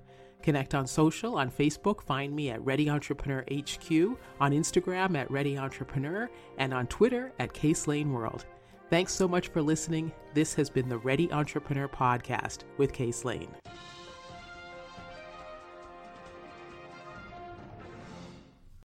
Connect 0.47 0.75
on 0.75 0.87
social 0.87 1.37
on 1.37 1.51
Facebook, 1.51 2.01
find 2.01 2.33
me 2.33 2.51
at 2.51 2.63
Ready 2.63 2.89
Entrepreneur 2.89 3.43
HQ, 3.51 3.91
on 4.39 4.53
Instagram 4.53 5.17
at 5.17 5.29
Ready 5.29 5.57
Entrepreneur, 5.57 6.29
and 6.57 6.73
on 6.73 6.87
Twitter 6.87 7.33
at 7.37 7.51
Case 7.51 7.85
Lane 7.85 8.13
World. 8.13 8.45
Thanks 8.89 9.11
so 9.11 9.27
much 9.27 9.49
for 9.49 9.61
listening. 9.61 10.09
This 10.33 10.53
has 10.53 10.69
been 10.69 10.87
the 10.87 10.99
Ready 10.99 11.29
Entrepreneur 11.33 11.89
Podcast 11.89 12.59
with 12.77 12.93
Case 12.93 13.25
Lane. 13.25 13.49